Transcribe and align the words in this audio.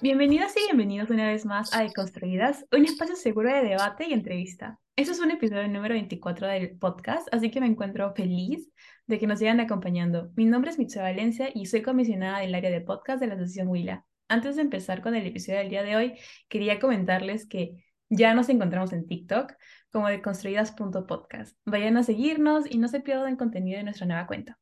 Bienvenidas 0.00 0.56
y 0.56 0.60
bienvenidos 0.60 1.10
una 1.10 1.26
vez 1.26 1.44
más 1.44 1.74
a 1.74 1.82
Deconstruidas, 1.82 2.64
un 2.70 2.84
espacio 2.84 3.16
seguro 3.16 3.52
de 3.52 3.64
debate 3.64 4.06
y 4.08 4.12
entrevista. 4.12 4.78
Este 4.94 5.10
es 5.10 5.18
un 5.18 5.32
episodio 5.32 5.66
número 5.66 5.94
24 5.94 6.46
del 6.46 6.78
podcast, 6.78 7.26
así 7.34 7.50
que 7.50 7.60
me 7.60 7.66
encuentro 7.66 8.14
feliz 8.14 8.70
de 9.08 9.18
que 9.18 9.26
nos 9.26 9.40
sigan 9.40 9.58
acompañando. 9.58 10.30
Mi 10.36 10.44
nombre 10.44 10.70
es 10.70 10.78
Mitsuo 10.78 11.02
Valencia 11.02 11.50
y 11.52 11.66
soy 11.66 11.82
comisionada 11.82 12.38
del 12.38 12.54
área 12.54 12.70
de 12.70 12.80
podcast 12.80 13.18
de 13.18 13.26
la 13.26 13.34
Asociación 13.34 13.66
Huila. 13.66 14.04
Antes 14.28 14.54
de 14.54 14.62
empezar 14.62 15.02
con 15.02 15.16
el 15.16 15.26
episodio 15.26 15.58
del 15.58 15.70
día 15.70 15.82
de 15.82 15.96
hoy, 15.96 16.14
quería 16.48 16.78
comentarles 16.78 17.48
que 17.48 17.84
ya 18.08 18.34
nos 18.34 18.48
encontramos 18.50 18.92
en 18.92 19.04
TikTok 19.04 19.52
como 19.90 20.06
deconstruidas.podcast. 20.06 21.56
Vayan 21.64 21.96
a 21.96 22.04
seguirnos 22.04 22.70
y 22.70 22.78
no 22.78 22.86
se 22.86 23.00
pierdan 23.00 23.34
contenido 23.34 23.78
de 23.78 23.84
nuestra 23.84 24.06
nueva 24.06 24.28
cuenta. 24.28 24.60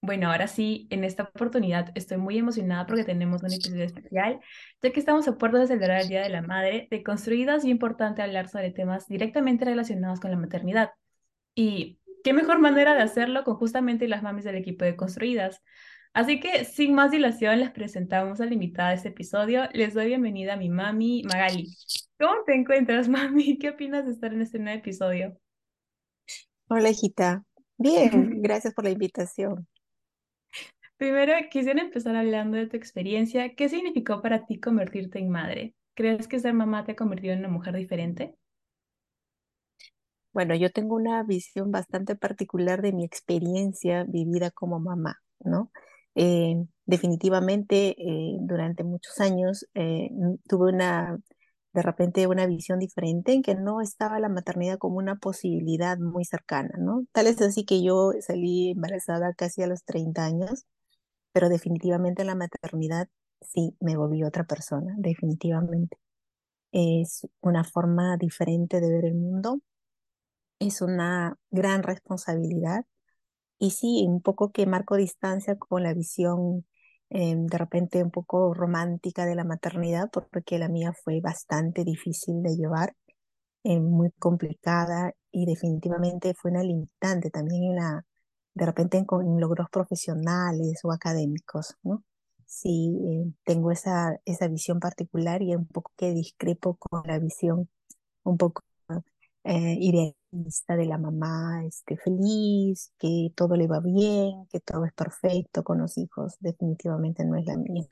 Bueno, 0.00 0.30
ahora 0.30 0.46
sí, 0.46 0.86
en 0.90 1.02
esta 1.02 1.24
oportunidad 1.24 1.90
estoy 1.96 2.18
muy 2.18 2.38
emocionada 2.38 2.86
porque 2.86 3.04
tenemos 3.04 3.42
un 3.42 3.52
episodio 3.52 3.84
especial, 3.84 4.40
ya 4.80 4.90
que 4.92 5.00
estamos 5.00 5.26
a 5.26 5.36
puerto 5.36 5.58
de 5.58 5.66
celebrar 5.66 6.02
el 6.02 6.08
Día 6.08 6.22
de 6.22 6.28
la 6.28 6.40
Madre, 6.40 6.86
de 6.90 7.02
construidas 7.02 7.64
y 7.64 7.70
importante 7.70 8.22
hablar 8.22 8.48
sobre 8.48 8.70
temas 8.70 9.08
directamente 9.08 9.64
relacionados 9.64 10.20
con 10.20 10.30
la 10.30 10.36
maternidad. 10.36 10.92
Y 11.54 11.98
qué 12.22 12.32
mejor 12.32 12.60
manera 12.60 12.94
de 12.94 13.02
hacerlo 13.02 13.42
con 13.42 13.56
justamente 13.56 14.06
las 14.06 14.22
mamis 14.22 14.44
del 14.44 14.54
equipo 14.54 14.84
de 14.84 14.94
Construidas. 14.94 15.62
Así 16.12 16.40
que, 16.40 16.64
sin 16.64 16.94
más 16.94 17.10
dilación, 17.10 17.60
les 17.60 17.70
presentamos 17.70 18.40
a 18.40 18.46
la 18.46 18.54
invitada 18.54 18.90
de 18.90 18.96
este 18.96 19.08
episodio. 19.08 19.68
Les 19.72 19.94
doy 19.94 20.06
bienvenida 20.06 20.54
a 20.54 20.56
mi 20.56 20.68
mami, 20.68 21.22
Magali. 21.24 21.68
¿Cómo 22.18 22.44
te 22.46 22.54
encuentras, 22.54 23.08
mami? 23.08 23.58
¿Qué 23.58 23.70
opinas 23.70 24.06
de 24.06 24.12
estar 24.12 24.32
en 24.32 24.42
este 24.42 24.58
nuevo 24.58 24.78
episodio? 24.78 25.36
Hola, 26.68 26.90
hijita. 26.90 27.44
Bien, 27.76 28.10
gracias 28.42 28.74
por 28.74 28.84
la 28.84 28.90
invitación. 28.90 29.66
Primero, 30.98 31.32
quisiera 31.48 31.80
empezar 31.80 32.16
hablando 32.16 32.56
de 32.56 32.66
tu 32.66 32.76
experiencia. 32.76 33.54
¿Qué 33.54 33.68
significó 33.68 34.20
para 34.20 34.46
ti 34.46 34.58
convertirte 34.58 35.20
en 35.20 35.30
madre? 35.30 35.76
¿Crees 35.94 36.26
que 36.26 36.40
ser 36.40 36.54
mamá 36.54 36.84
te 36.84 36.92
ha 36.92 36.96
convertido 36.96 37.34
en 37.34 37.38
una 37.40 37.48
mujer 37.48 37.76
diferente? 37.76 38.34
Bueno, 40.32 40.56
yo 40.56 40.70
tengo 40.72 40.96
una 40.96 41.22
visión 41.22 41.70
bastante 41.70 42.16
particular 42.16 42.82
de 42.82 42.92
mi 42.92 43.04
experiencia 43.04 44.04
vivida 44.04 44.50
como 44.50 44.80
mamá, 44.80 45.16
¿no? 45.40 45.70
Eh, 46.16 46.56
definitivamente, 46.84 47.94
eh, 47.98 48.36
durante 48.40 48.82
muchos 48.82 49.20
años 49.20 49.66
eh, 49.74 50.10
tuve 50.48 50.72
una, 50.72 51.18
de 51.74 51.82
repente, 51.82 52.26
una 52.26 52.46
visión 52.46 52.80
diferente 52.80 53.32
en 53.32 53.42
que 53.42 53.54
no 53.54 53.80
estaba 53.80 54.18
la 54.18 54.28
maternidad 54.28 54.78
como 54.78 54.96
una 54.98 55.16
posibilidad 55.16 55.96
muy 55.98 56.24
cercana, 56.24 56.70
¿no? 56.78 57.04
Tal 57.12 57.28
es 57.28 57.40
así 57.40 57.64
que 57.64 57.84
yo 57.84 58.12
salí 58.20 58.70
embarazada 58.72 59.32
casi 59.34 59.62
a 59.62 59.68
los 59.68 59.84
30 59.84 60.24
años 60.24 60.66
pero 61.38 61.48
definitivamente 61.48 62.24
la 62.24 62.34
maternidad 62.34 63.08
sí 63.40 63.76
me 63.78 63.96
volví 63.96 64.24
otra 64.24 64.42
persona, 64.42 64.92
definitivamente. 64.98 65.96
Es 66.72 67.28
una 67.40 67.62
forma 67.62 68.16
diferente 68.16 68.80
de 68.80 68.90
ver 68.90 69.04
el 69.04 69.14
mundo, 69.14 69.60
es 70.58 70.82
una 70.82 71.36
gran 71.52 71.84
responsabilidad 71.84 72.86
y 73.56 73.70
sí, 73.70 74.04
un 74.08 74.20
poco 74.20 74.50
que 74.50 74.66
marco 74.66 74.96
distancia 74.96 75.54
con 75.56 75.84
la 75.84 75.94
visión 75.94 76.66
eh, 77.10 77.36
de 77.38 77.58
repente 77.58 78.02
un 78.02 78.10
poco 78.10 78.52
romántica 78.52 79.24
de 79.24 79.36
la 79.36 79.44
maternidad, 79.44 80.10
porque 80.10 80.58
la 80.58 80.68
mía 80.68 80.92
fue 81.04 81.20
bastante 81.20 81.84
difícil 81.84 82.42
de 82.42 82.56
llevar, 82.56 82.96
eh, 83.62 83.78
muy 83.78 84.10
complicada 84.18 85.12
y 85.30 85.46
definitivamente 85.46 86.34
fue 86.34 86.50
una 86.50 86.64
limitante 86.64 87.30
también 87.30 87.62
en 87.62 87.76
la 87.76 88.06
de 88.58 88.66
repente 88.66 88.98
en, 88.98 89.40
logros 89.40 89.70
profesionales 89.70 90.80
o 90.84 90.92
académicos, 90.92 91.76
¿no? 91.82 92.04
Sí, 92.46 92.98
eh, 93.06 93.32
tengo 93.44 93.70
esa, 93.70 94.18
esa 94.24 94.48
visión 94.48 94.80
particular 94.80 95.42
y 95.42 95.54
un 95.54 95.66
poco 95.66 95.92
que 95.96 96.12
discrepo 96.12 96.76
con 96.76 97.02
la 97.06 97.18
visión 97.18 97.68
un 98.24 98.36
poco 98.38 98.62
eh, 99.44 99.76
idealista 99.80 100.76
de 100.76 100.86
la 100.86 100.98
mamá 100.98 101.64
este, 101.66 101.96
feliz, 101.96 102.92
que 102.98 103.30
todo 103.36 103.56
le 103.56 103.66
va 103.66 103.80
bien, 103.80 104.46
que 104.50 104.60
todo 104.60 104.84
es 104.84 104.92
perfecto 104.92 105.62
con 105.62 105.78
los 105.78 105.96
hijos. 105.96 106.36
Definitivamente 106.40 107.24
no 107.24 107.36
es 107.36 107.46
la 107.46 107.56
mía. 107.56 107.84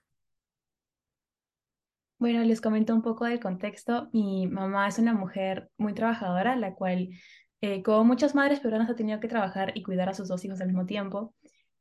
Bueno, 2.19 2.43
les 2.45 2.61
comento 2.61 2.95
un 2.95 3.03
poco 3.03 3.27
del 3.27 3.41
contexto. 3.41 4.09
Mi 4.13 4.47
mamá 4.47 4.89
es 4.89 4.99
una 4.99 5.13
mujer 5.15 5.71
muy 5.77 5.95
trabajadora, 5.95 6.57
la 6.57 6.75
cual 6.75 7.11
eh, 7.61 7.83
como 7.83 8.05
muchas 8.05 8.35
madres 8.35 8.61
peruanas 8.61 8.91
ha 8.91 8.97
tenido 8.97 9.21
que 9.21 9.29
trabajar 9.29 9.73
y 9.77 9.83
cuidar 9.83 10.09
a 10.09 10.15
sus 10.15 10.29
dos 10.29 10.45
hijos 10.45 10.61
al 10.61 10.69
mismo 10.69 10.87
tiempo. 10.87 11.35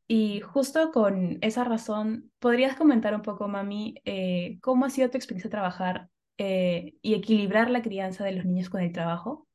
Y 0.08 0.42
justo 0.42 0.92
con 0.92 1.40
esa 1.42 1.64
razón, 1.64 2.32
¿podrías 2.40 2.76
comentar 2.78 3.16
un 3.16 3.24
poco, 3.24 3.48
mami, 3.48 3.96
eh, 4.06 4.60
cómo 4.62 4.86
ha 4.86 4.90
sido 4.92 5.10
tu 5.10 5.18
experiencia 5.18 5.50
trabajar 5.52 6.10
eh, 6.38 6.96
y 7.02 7.16
equilibrar 7.16 7.70
la 7.72 7.82
crianza 7.82 8.24
de 8.26 8.34
los 8.34 8.46
niños 8.46 8.70
con 8.70 8.82
el 8.82 8.94
trabajo? 8.94 9.48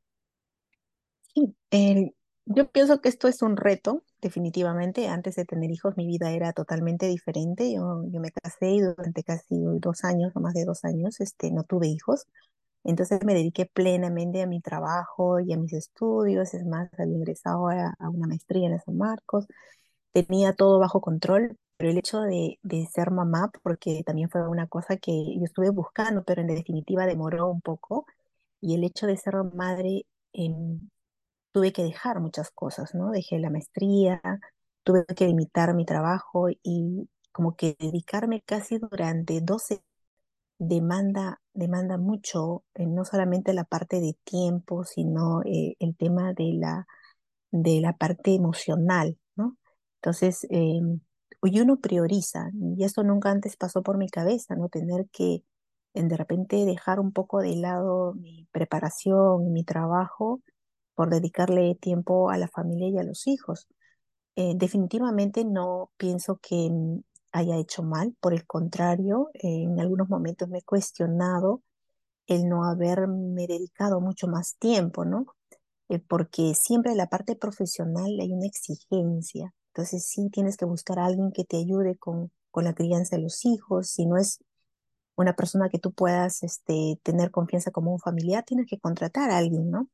Sí, 1.34 1.54
yo 2.46 2.70
pienso 2.72 3.00
que 3.00 3.08
esto 3.08 3.28
es 3.28 3.42
un 3.42 3.56
reto, 3.56 4.02
definitivamente. 4.20 5.08
Antes 5.08 5.36
de 5.36 5.44
tener 5.44 5.70
hijos, 5.70 5.96
mi 5.96 6.06
vida 6.06 6.32
era 6.32 6.52
totalmente 6.52 7.06
diferente. 7.06 7.72
Yo, 7.72 8.02
yo 8.10 8.20
me 8.20 8.32
casé 8.32 8.70
y 8.72 8.80
durante 8.80 9.22
casi 9.22 9.56
dos 9.80 10.04
años, 10.04 10.32
o 10.34 10.40
más 10.40 10.54
de 10.54 10.64
dos 10.64 10.84
años, 10.84 11.20
este, 11.20 11.50
no 11.52 11.64
tuve 11.64 11.86
hijos. 11.88 12.26
Entonces 12.84 13.24
me 13.24 13.34
dediqué 13.34 13.66
plenamente 13.66 14.42
a 14.42 14.46
mi 14.46 14.60
trabajo 14.60 15.40
y 15.40 15.52
a 15.52 15.56
mis 15.58 15.72
estudios. 15.72 16.54
Es 16.54 16.64
más, 16.66 16.90
había 16.98 17.16
ingresado 17.16 17.68
a, 17.68 17.94
una 18.10 18.26
maestría 18.26 18.68
en 18.68 18.80
San 18.80 18.96
Marcos. 18.96 19.46
Tenía 20.12 20.54
todo 20.54 20.78
bajo 20.78 21.00
control, 21.00 21.58
pero 21.76 21.90
el 21.90 21.98
hecho 21.98 22.20
de, 22.22 22.58
ser 22.92 23.10
mamá, 23.10 23.50
porque 23.62 24.02
también 24.04 24.30
fue 24.30 24.48
una 24.48 24.66
cosa 24.68 24.96
que 24.96 25.12
yo 25.12 25.44
estuve 25.44 25.70
buscando, 25.70 26.24
pero 26.24 26.42
en 26.42 26.48
definitiva 26.48 27.06
demoró 27.06 27.48
un 27.50 27.60
poco. 27.60 28.06
Y 28.60 28.74
el 28.76 28.84
hecho 28.84 29.06
de 29.06 29.16
ser 29.16 29.34
madre, 29.54 30.06
em, 30.32 30.80
tuve 31.52 31.72
que 31.72 31.82
dejar 31.84 32.20
muchas 32.20 32.50
cosas, 32.50 32.94
¿no? 32.94 33.10
Dejé 33.10 33.38
la 33.38 33.50
maestría, 33.50 34.20
tuve 34.84 35.04
que 35.06 35.26
limitar 35.26 35.74
mi 35.74 35.84
trabajo 35.84 36.48
y 36.62 37.08
como 37.32 37.56
que 37.56 37.76
dedicarme 37.78 38.42
casi 38.42 38.78
durante 38.78 39.40
12 39.40 39.82
demanda, 40.60 41.40
demanda 41.54 41.98
mucho, 41.98 42.64
eh, 42.74 42.86
no 42.86 43.04
solamente 43.04 43.54
la 43.54 43.64
parte 43.64 44.00
de 44.00 44.16
tiempo, 44.24 44.84
sino 44.84 45.42
eh, 45.44 45.76
el 45.80 45.96
tema 45.96 46.34
de 46.34 46.52
la, 46.54 46.86
de 47.50 47.80
la 47.80 47.94
parte 47.96 48.34
emocional, 48.34 49.18
¿no? 49.36 49.56
Entonces, 49.96 50.46
em, 50.50 51.00
y 51.42 51.60
uno 51.60 51.78
prioriza, 51.80 52.50
y 52.76 52.84
eso 52.84 53.02
nunca 53.04 53.30
antes 53.30 53.56
pasó 53.56 53.82
por 53.82 53.98
mi 53.98 54.08
cabeza, 54.08 54.54
¿no? 54.56 54.68
Tener 54.68 55.08
que 55.12 55.44
de 55.94 56.16
repente 56.16 56.64
dejar 56.66 57.00
un 57.00 57.12
poco 57.12 57.40
de 57.40 57.56
lado 57.56 58.14
mi 58.14 58.46
preparación, 58.52 59.52
mi 59.52 59.64
trabajo, 59.64 60.42
por 60.94 61.10
dedicarle 61.10 61.74
tiempo 61.76 62.30
a 62.30 62.38
la 62.38 62.48
familia 62.48 62.88
y 62.90 62.98
a 62.98 63.04
los 63.04 63.26
hijos. 63.26 63.66
Eh, 64.36 64.54
definitivamente 64.56 65.44
no 65.44 65.90
pienso 65.96 66.38
que 66.42 66.68
mm, 66.70 67.00
haya 67.32 67.56
hecho 67.56 67.82
mal, 67.82 68.14
por 68.20 68.34
el 68.34 68.46
contrario, 68.46 69.30
en 69.34 69.80
algunos 69.80 70.08
momentos 70.08 70.48
me 70.48 70.58
he 70.58 70.62
cuestionado 70.62 71.62
el 72.26 72.48
no 72.48 72.64
haberme 72.64 73.46
dedicado 73.46 74.00
mucho 74.00 74.28
más 74.28 74.56
tiempo, 74.56 75.04
¿no? 75.04 75.26
Eh, 75.88 75.98
porque 75.98 76.54
siempre 76.54 76.92
en 76.92 76.98
la 76.98 77.08
parte 77.08 77.36
profesional 77.36 78.18
hay 78.20 78.32
una 78.32 78.46
exigencia, 78.46 79.52
entonces 79.68 80.06
sí 80.06 80.30
tienes 80.30 80.56
que 80.56 80.64
buscar 80.64 80.98
a 80.98 81.06
alguien 81.06 81.32
que 81.32 81.44
te 81.44 81.56
ayude 81.56 81.96
con, 81.96 82.30
con 82.50 82.64
la 82.64 82.74
crianza 82.74 83.16
de 83.16 83.22
los 83.22 83.44
hijos, 83.44 83.88
si 83.90 84.06
no 84.06 84.16
es 84.16 84.38
una 85.16 85.34
persona 85.34 85.68
que 85.68 85.78
tú 85.78 85.92
puedas 85.92 86.42
este, 86.42 86.98
tener 87.02 87.30
confianza 87.30 87.70
como 87.70 87.92
un 87.92 88.00
familiar, 88.00 88.44
tienes 88.44 88.66
que 88.66 88.78
contratar 88.78 89.30
a 89.30 89.38
alguien, 89.38 89.70
¿no? 89.70 89.88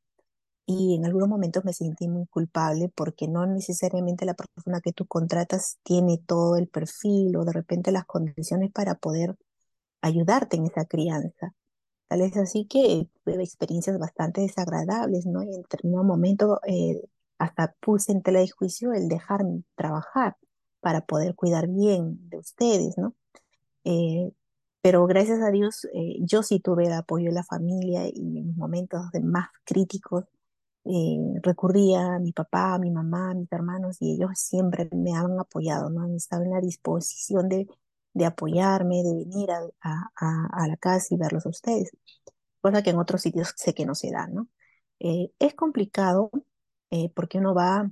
Y 0.67 0.95
en 0.95 1.05
algunos 1.05 1.29
momentos 1.29 1.63
me 1.65 1.73
sentí 1.73 2.09
muy 2.09 2.27
culpable 2.27 2.91
porque 2.93 3.27
no 3.29 3.45
necesariamente 3.47 4.25
la 4.25 4.33
persona 4.35 4.81
que 4.81 4.91
tú 4.91 5.07
contratas 5.07 5.79
tiene 5.83 6.17
todo 6.19 6.57
el 6.57 6.67
perfil 6.67 7.37
o 7.37 7.45
de 7.45 7.53
repente 7.53 7.91
las 7.93 8.05
condiciones 8.05 8.71
para 8.73 8.95
poder 8.95 9.37
ayudarte 10.01 10.57
en 10.57 10.65
esa 10.67 10.85
crianza. 10.85 11.53
Tal 12.09 12.21
es 12.21 12.35
así 12.37 12.65
que 12.65 13.07
tuve 13.23 13.43
experiencias 13.43 13.97
bastante 13.97 14.41
desagradables, 14.41 15.25
¿no? 15.25 15.41
Y 15.43 15.55
en 15.55 15.61
determinado 15.61 16.03
momento 16.03 16.59
eh, 16.67 17.01
hasta 17.39 17.73
puse 17.79 18.11
en 18.11 18.21
tela 18.21 18.39
de 18.39 18.49
juicio 18.49 18.93
el 18.93 19.07
dejarme 19.07 19.63
trabajar 19.75 20.37
para 20.81 21.05
poder 21.05 21.35
cuidar 21.35 21.67
bien 21.69 22.29
de 22.29 22.39
ustedes, 22.39 22.97
¿no? 22.97 23.15
Eh, 23.85 24.31
pero 24.81 25.05
gracias 25.07 25.41
a 25.41 25.51
Dios 25.51 25.85
eh, 25.93 26.17
yo 26.21 26.43
sí 26.43 26.59
tuve 26.59 26.87
el 26.87 26.93
apoyo 26.93 27.29
de 27.29 27.35
la 27.35 27.43
familia 27.43 28.07
y 28.07 28.39
en 28.39 28.55
momentos 28.57 29.11
de 29.11 29.21
más 29.21 29.49
críticos 29.65 30.25
eh, 30.89 31.39
recurría 31.43 32.15
a 32.15 32.19
mi 32.19 32.31
papá, 32.31 32.75
a 32.75 32.79
mi 32.79 32.91
mamá, 32.91 33.31
a 33.31 33.33
mis 33.33 33.51
hermanos 33.51 33.97
y 34.01 34.13
ellos 34.13 34.31
siempre 34.35 34.89
me 34.93 35.13
han 35.13 35.39
apoyado, 35.39 35.89
¿no? 35.89 36.01
Han 36.03 36.15
estado 36.15 36.43
en 36.43 36.51
la 36.51 36.61
disposición 36.61 37.49
de, 37.49 37.67
de 38.13 38.25
apoyarme, 38.25 39.03
de 39.03 39.13
venir 39.15 39.51
a, 39.51 39.61
a, 39.81 40.67
la 40.67 40.77
casa 40.77 41.07
y 41.13 41.17
verlos 41.17 41.45
a 41.45 41.49
ustedes, 41.49 41.91
cosa 42.61 42.83
que 42.83 42.91
en 42.91 42.97
otros 42.99 43.21
sitios 43.21 43.53
sé 43.57 43.73
que 43.73 43.85
no 43.85 43.95
se 43.95 44.11
da, 44.11 44.27
¿no? 44.27 44.47
Eh, 44.99 45.31
es 45.39 45.53
complicado 45.55 46.31
eh, 46.91 47.11
porque 47.15 47.37
uno 47.39 47.53
va 47.53 47.91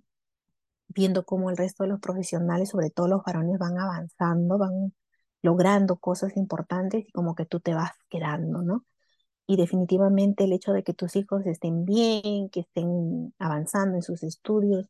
viendo 0.88 1.26
cómo 1.26 1.50
el 1.50 1.58
resto 1.58 1.84
de 1.84 1.90
los 1.90 2.00
profesionales, 2.00 2.70
sobre 2.70 2.90
todo 2.90 3.08
los 3.08 3.24
varones, 3.24 3.60
van 3.60 3.78
avanzando, 3.80 4.58
van 4.58 4.94
logrando 5.42 5.98
cosas 5.98 6.38
importantes 6.38 7.06
y 7.08 7.12
como 7.12 7.36
que 7.36 7.46
tú 7.46 7.60
te 7.60 7.74
vas 7.74 7.92
quedando, 8.10 8.62
¿no? 8.64 8.86
Y 9.48 9.58
definitivamente 9.58 10.44
el 10.46 10.54
hecho 10.54 10.74
de 10.74 10.84
que 10.84 10.94
tus 10.94 11.16
hijos 11.16 11.46
estén 11.46 11.86
bien, 11.86 12.50
que 12.50 12.62
estén 12.62 13.34
avanzando 13.40 13.96
en 13.96 14.02
sus 14.04 14.24
estudios, 14.24 14.88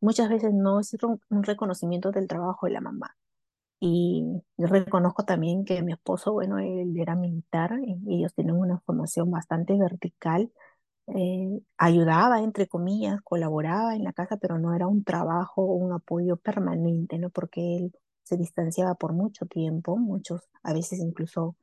muchas 0.00 0.28
veces 0.28 0.52
no 0.54 0.80
es 0.80 0.96
un 1.30 1.42
reconocimiento 1.44 2.10
del 2.12 2.28
trabajo 2.28 2.66
de 2.66 2.72
la 2.72 2.80
mamá. 2.82 3.16
Y 3.80 4.24
yo 4.56 4.66
reconozco 4.66 5.24
también 5.24 5.64
que 5.64 5.82
mi 5.82 5.92
esposo, 5.92 6.32
bueno, 6.32 6.58
él 6.58 6.96
era 6.98 7.16
militar 7.16 7.72
y 7.86 8.16
ellos 8.18 8.34
tienen 8.34 8.56
una 8.56 8.80
formación 8.80 9.30
bastante 9.30 9.74
vertical. 9.78 10.50
eh, 11.08 11.60
ayudaba, 11.78 12.40
entre 12.42 12.68
comillas, 12.68 13.20
colaboraba 13.22 13.94
en 13.96 14.04
la 14.04 14.12
casa, 14.12 14.36
pero 14.38 14.58
no 14.58 14.74
era 14.74 14.86
un 14.88 15.04
trabajo 15.04 15.62
un 15.64 15.92
apoyo 15.92 16.36
permanente, 16.36 17.18
¿no? 17.18 17.30
Porque 17.30 17.76
él 17.76 17.92
se 18.24 18.36
distanciaba 18.38 18.94
por 18.96 19.12
mucho 19.12 19.46
tiempo, 19.46 19.96
muchos, 19.98 20.42
a 20.62 20.72
veces 20.74 21.00
incluso 21.00 21.56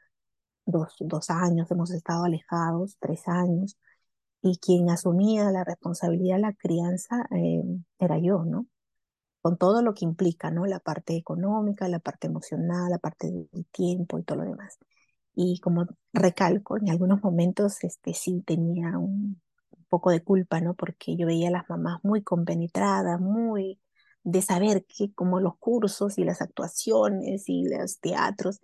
dos, 0.65 0.95
dos 0.99 1.29
años 1.29 1.69
hemos 1.71 1.91
estado 1.91 2.25
alejados, 2.25 2.97
tres 2.99 3.27
años, 3.27 3.77
y 4.41 4.57
quien 4.57 4.89
asumía 4.89 5.51
la 5.51 5.63
responsabilidad 5.63 6.37
de 6.37 6.41
la 6.41 6.53
crianza 6.53 7.27
eh, 7.31 7.63
era 7.99 8.17
yo, 8.19 8.43
¿no? 8.45 8.67
Con 9.41 9.57
todo 9.57 9.81
lo 9.81 9.93
que 9.93 10.05
implica, 10.05 10.51
¿no? 10.51 10.65
La 10.65 10.79
parte 10.79 11.15
económica, 11.15 11.87
la 11.87 11.99
parte 11.99 12.27
emocional, 12.27 12.91
la 12.91 12.99
parte 12.99 13.31
del 13.31 13.65
tiempo 13.71 14.19
y 14.19 14.23
todo 14.23 14.39
lo 14.39 14.45
demás. 14.45 14.77
Y 15.35 15.59
como 15.59 15.87
recalco, 16.13 16.77
en 16.77 16.89
algunos 16.89 17.23
momentos 17.23 17.83
este, 17.83 18.13
sí 18.13 18.43
tenía 18.45 18.97
un, 18.97 19.41
poco 19.91 20.11
de 20.11 20.23
culpa, 20.23 20.61
¿no? 20.61 20.73
Porque 20.75 21.17
yo 21.17 21.27
veía 21.27 21.49
a 21.49 21.51
las 21.51 21.69
mamás 21.69 21.99
muy 22.03 22.23
compenetradas, 22.23 23.19
muy 23.19 23.79
de 24.23 24.41
saber 24.41 24.85
que 24.85 25.13
como 25.13 25.39
los 25.39 25.57
cursos 25.57 26.17
y 26.17 26.23
las 26.23 26.41
actuaciones 26.41 27.49
y 27.49 27.67
los 27.67 27.99
teatros, 27.99 28.59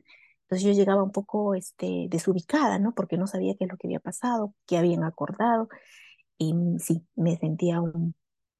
entonces 0.47 0.65
yo 0.65 0.73
llegaba 0.73 1.03
un 1.03 1.11
poco 1.11 1.55
este, 1.55 2.07
desubicada, 2.09 2.79
¿no? 2.79 2.93
Porque 2.93 3.17
no 3.17 3.27
sabía 3.27 3.55
qué 3.57 3.65
es 3.65 3.71
lo 3.71 3.77
que 3.77 3.87
había 3.87 3.99
pasado, 3.99 4.53
qué 4.65 4.77
habían 4.77 5.03
acordado, 5.03 5.69
y 6.37 6.53
sí, 6.79 7.05
me 7.15 7.37
sentía 7.37 7.81
un, 7.81 8.15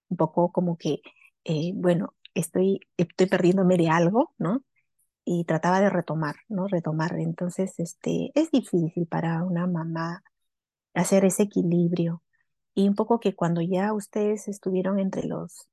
un 0.10 0.18
poco 0.18 0.51
como 0.51 0.78
que, 0.78 1.01
eh, 1.45 1.72
bueno, 1.75 2.13
estoy, 2.34 2.81
estoy 2.98 3.28
perdiéndome 3.28 3.78
de 3.78 3.89
algo, 3.89 4.34
¿no? 4.38 4.63
y 5.30 5.44
trataba 5.44 5.81
de 5.81 5.89
retomar, 5.89 6.38
¿no? 6.48 6.68
Retomar. 6.68 7.13
Entonces, 7.19 7.74
este, 7.80 8.31
es 8.33 8.50
difícil 8.50 9.07
para 9.07 9.44
una 9.44 9.68
mamá 9.68 10.24
hacer 10.94 11.25
ese 11.25 11.44
equilibrio. 11.44 12.24
Y 12.74 12.88
un 12.88 12.95
poco 12.95 13.19
que 13.19 13.36
cuando 13.36 13.62
ya 13.62 13.94
ustedes 13.94 14.48
estuvieron 14.48 15.00
entre 15.00 15.28
los 15.28 15.68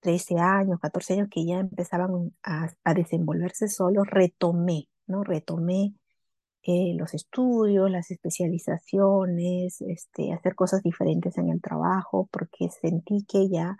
13 0.00 0.38
años, 0.38 0.78
14 0.80 1.14
años, 1.14 1.28
que 1.30 1.44
ya 1.44 1.58
empezaban 1.58 2.34
a, 2.44 2.70
a 2.84 2.94
desenvolverse 2.94 3.68
solos, 3.68 4.06
retomé, 4.08 4.88
¿no? 5.10 5.24
Retomé 5.24 5.94
eh, 6.62 6.94
los 6.96 7.14
estudios, 7.14 7.90
las 7.90 8.10
especializaciones, 8.10 9.80
este, 9.82 10.32
hacer 10.32 10.54
cosas 10.54 10.82
diferentes 10.82 11.38
en 11.38 11.50
el 11.50 11.60
trabajo, 11.62 12.28
porque 12.32 12.68
sentí 12.70 13.24
que 13.28 13.48
ya 13.48 13.76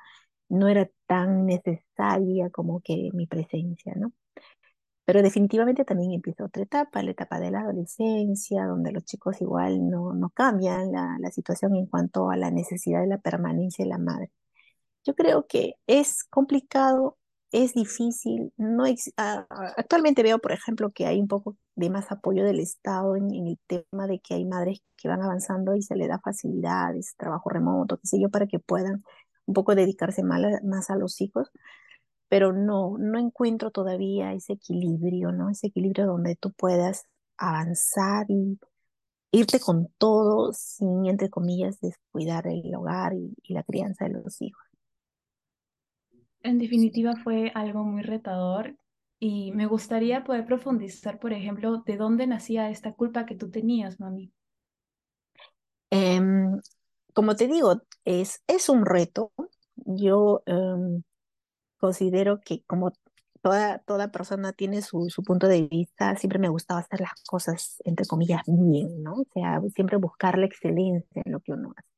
no 0.49 0.69
era 0.69 0.89
tan 1.07 1.47
necesaria 1.47 2.51
como 2.51 2.81
que 2.81 3.11
mi 3.15 3.27
presencia, 3.27 3.95
¿no? 3.97 4.13
Pero 5.05 5.23
definitivamente 5.23 5.85
también 5.85 6.13
empieza 6.13 6.45
otra 6.45 6.63
etapa, 6.63 7.03
la 7.03 7.11
etapa 7.13 7.41
de 7.41 7.51
la 7.51 7.61
adolescencia, 7.61 8.65
donde 8.67 8.93
los 8.93 9.05
chicos 9.05 9.41
igual 9.43 9.91
no, 9.91 10.15
no 10.15 10.31
cambian 10.31 10.93
la, 10.93 11.17
la 11.21 11.31
situación 11.33 11.75
en 11.77 11.87
cuanto 11.87 12.31
a 12.31 12.37
la 12.37 12.51
necesidad 12.51 13.01
de 13.03 13.09
la 13.09 13.19
permanencia 13.19 13.85
de 13.85 13.91
la 13.91 13.99
madre. 13.99 14.31
Yo 15.05 15.15
creo 15.15 15.47
que 15.49 15.75
es 15.87 16.25
complicado, 16.25 17.19
es 17.53 17.75
difícil. 17.75 18.53
No 18.57 18.87
ex- 18.87 19.13
a- 19.17 19.47
actualmente 19.77 20.23
veo, 20.23 20.39
por 20.39 20.53
ejemplo, 20.53 20.91
que 20.91 21.07
hay 21.07 21.21
un 21.21 21.29
poco 21.29 21.57
de 21.77 21.91
más 21.91 22.11
apoyo 22.13 22.45
del 22.45 22.61
Estado 22.61 23.17
en, 23.17 23.33
el 23.35 23.59
tema 23.67 24.07
de 24.07 24.21
que 24.21 24.35
hay 24.35 24.45
madres 24.45 24.83
que 24.97 25.09
van 25.09 25.23
avanzando 25.23 25.75
y 25.75 25.83
se 25.83 25.97
les 25.97 26.09
da 26.09 26.21
facilidades, 26.21 27.15
trabajo 27.17 27.51
remoto, 27.51 27.99
qué 27.99 28.07
sé 28.07 28.21
yo, 28.21 28.31
para 28.31 28.47
que 28.47 28.59
puedan 28.59 29.05
un 29.47 29.55
poco 29.55 29.75
dedicarse 29.75 30.23
más 30.23 30.91
a, 30.91 30.97
los 30.97 31.21
hijos 31.21 31.51
pero 32.29 32.53
no, 32.53 32.97
no 32.99 33.19
encuentro 33.19 33.71
todavía 33.73 34.33
ese 34.35 34.55
equilibrio, 34.55 35.33
¿no? 35.33 35.51
Ese 35.51 35.69
equilibrio 35.69 36.07
donde 36.07 36.37
tú 36.37 36.53
puedas 36.53 37.07
avanzar 37.39 38.27
y 38.31 38.59
irte 39.33 39.61
con 39.61 39.89
todo 39.99 40.53
sin, 40.53 41.07
entre 41.07 41.31
comillas, 41.31 41.81
descuidar 41.81 42.47
el 42.49 42.75
hogar 42.75 43.15
y 43.15 43.55
la 43.55 43.65
crianza 43.65 44.07
de 44.07 44.13
los 44.13 44.41
hijos. 44.43 44.70
En 46.43 46.59
definitiva 46.59 47.15
fue 47.23 47.53
algo 47.55 47.85
muy 47.85 48.03
retador 48.03 48.77
y 49.19 49.53
me 49.53 49.67
gustaría 49.67 50.25
poder 50.25 50.47
profundizar, 50.47 51.19
por 51.19 51.33
ejemplo, 51.33 51.83
de 51.85 51.97
dónde 51.97 52.27
nacía 52.27 52.71
esta 52.71 52.95
culpa 52.95 53.27
que 53.27 53.35
tú 53.35 53.51
tenías, 53.51 54.01
mami. 54.01 54.33
Em, 55.91 56.59
como 57.13 57.37
te 57.37 57.47
digo, 57.47 57.83
es, 58.05 58.43
es 58.47 58.69
un 58.69 58.87
reto. 58.87 59.33
Yo 59.77 60.43
em, 60.47 61.03
considero 61.79 62.41
que 62.41 62.63
como 62.65 62.93
toda, 63.43 63.79
toda 63.81 64.11
persona 64.11 64.53
tiene 64.53 64.83
su, 64.83 65.11
su 65.11 65.23
punto 65.23 65.49
de 65.49 65.63
vista, 65.63 66.17
siempre 66.17 66.39
me 66.39 66.49
gustaba 66.49 66.81
hacer 66.81 67.01
las 67.01 67.23
cosas, 67.29 67.77
entre 67.85 68.07
comillas, 68.07 68.43
bien, 68.47 69.03
¿no? 69.03 69.15
O 69.15 69.27
sea, 69.35 69.61
siempre 69.75 69.97
buscar 69.99 70.39
la 70.39 70.47
excelencia 70.47 71.23
en 71.25 71.33
lo 71.33 71.41
que 71.41 71.53
uno 71.53 71.75
hace. 71.77 71.90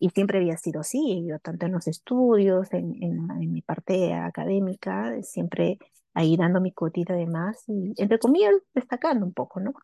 Y 0.00 0.10
siempre 0.10 0.38
había 0.40 0.58
sido 0.58 0.80
así, 0.82 1.26
yo 1.28 1.38
tanto 1.40 1.66
en 1.66 1.72
los 1.72 1.88
estudios, 1.88 2.72
en, 2.74 2.94
en, 3.02 3.30
en 3.30 3.52
mi 3.52 3.62
parte 3.62 4.14
académica, 4.14 5.22
siempre 5.22 5.78
ahí 6.14 6.36
dando 6.38 6.60
mi 6.62 6.72
cuotita 6.72 7.14
de 7.14 7.26
más 7.26 7.64
y, 7.68 7.94
entre 7.98 8.18
comillas, 8.18 8.54
destacando 8.74 9.26
un 9.26 9.34
poco, 9.34 9.60
¿no? 9.60 9.74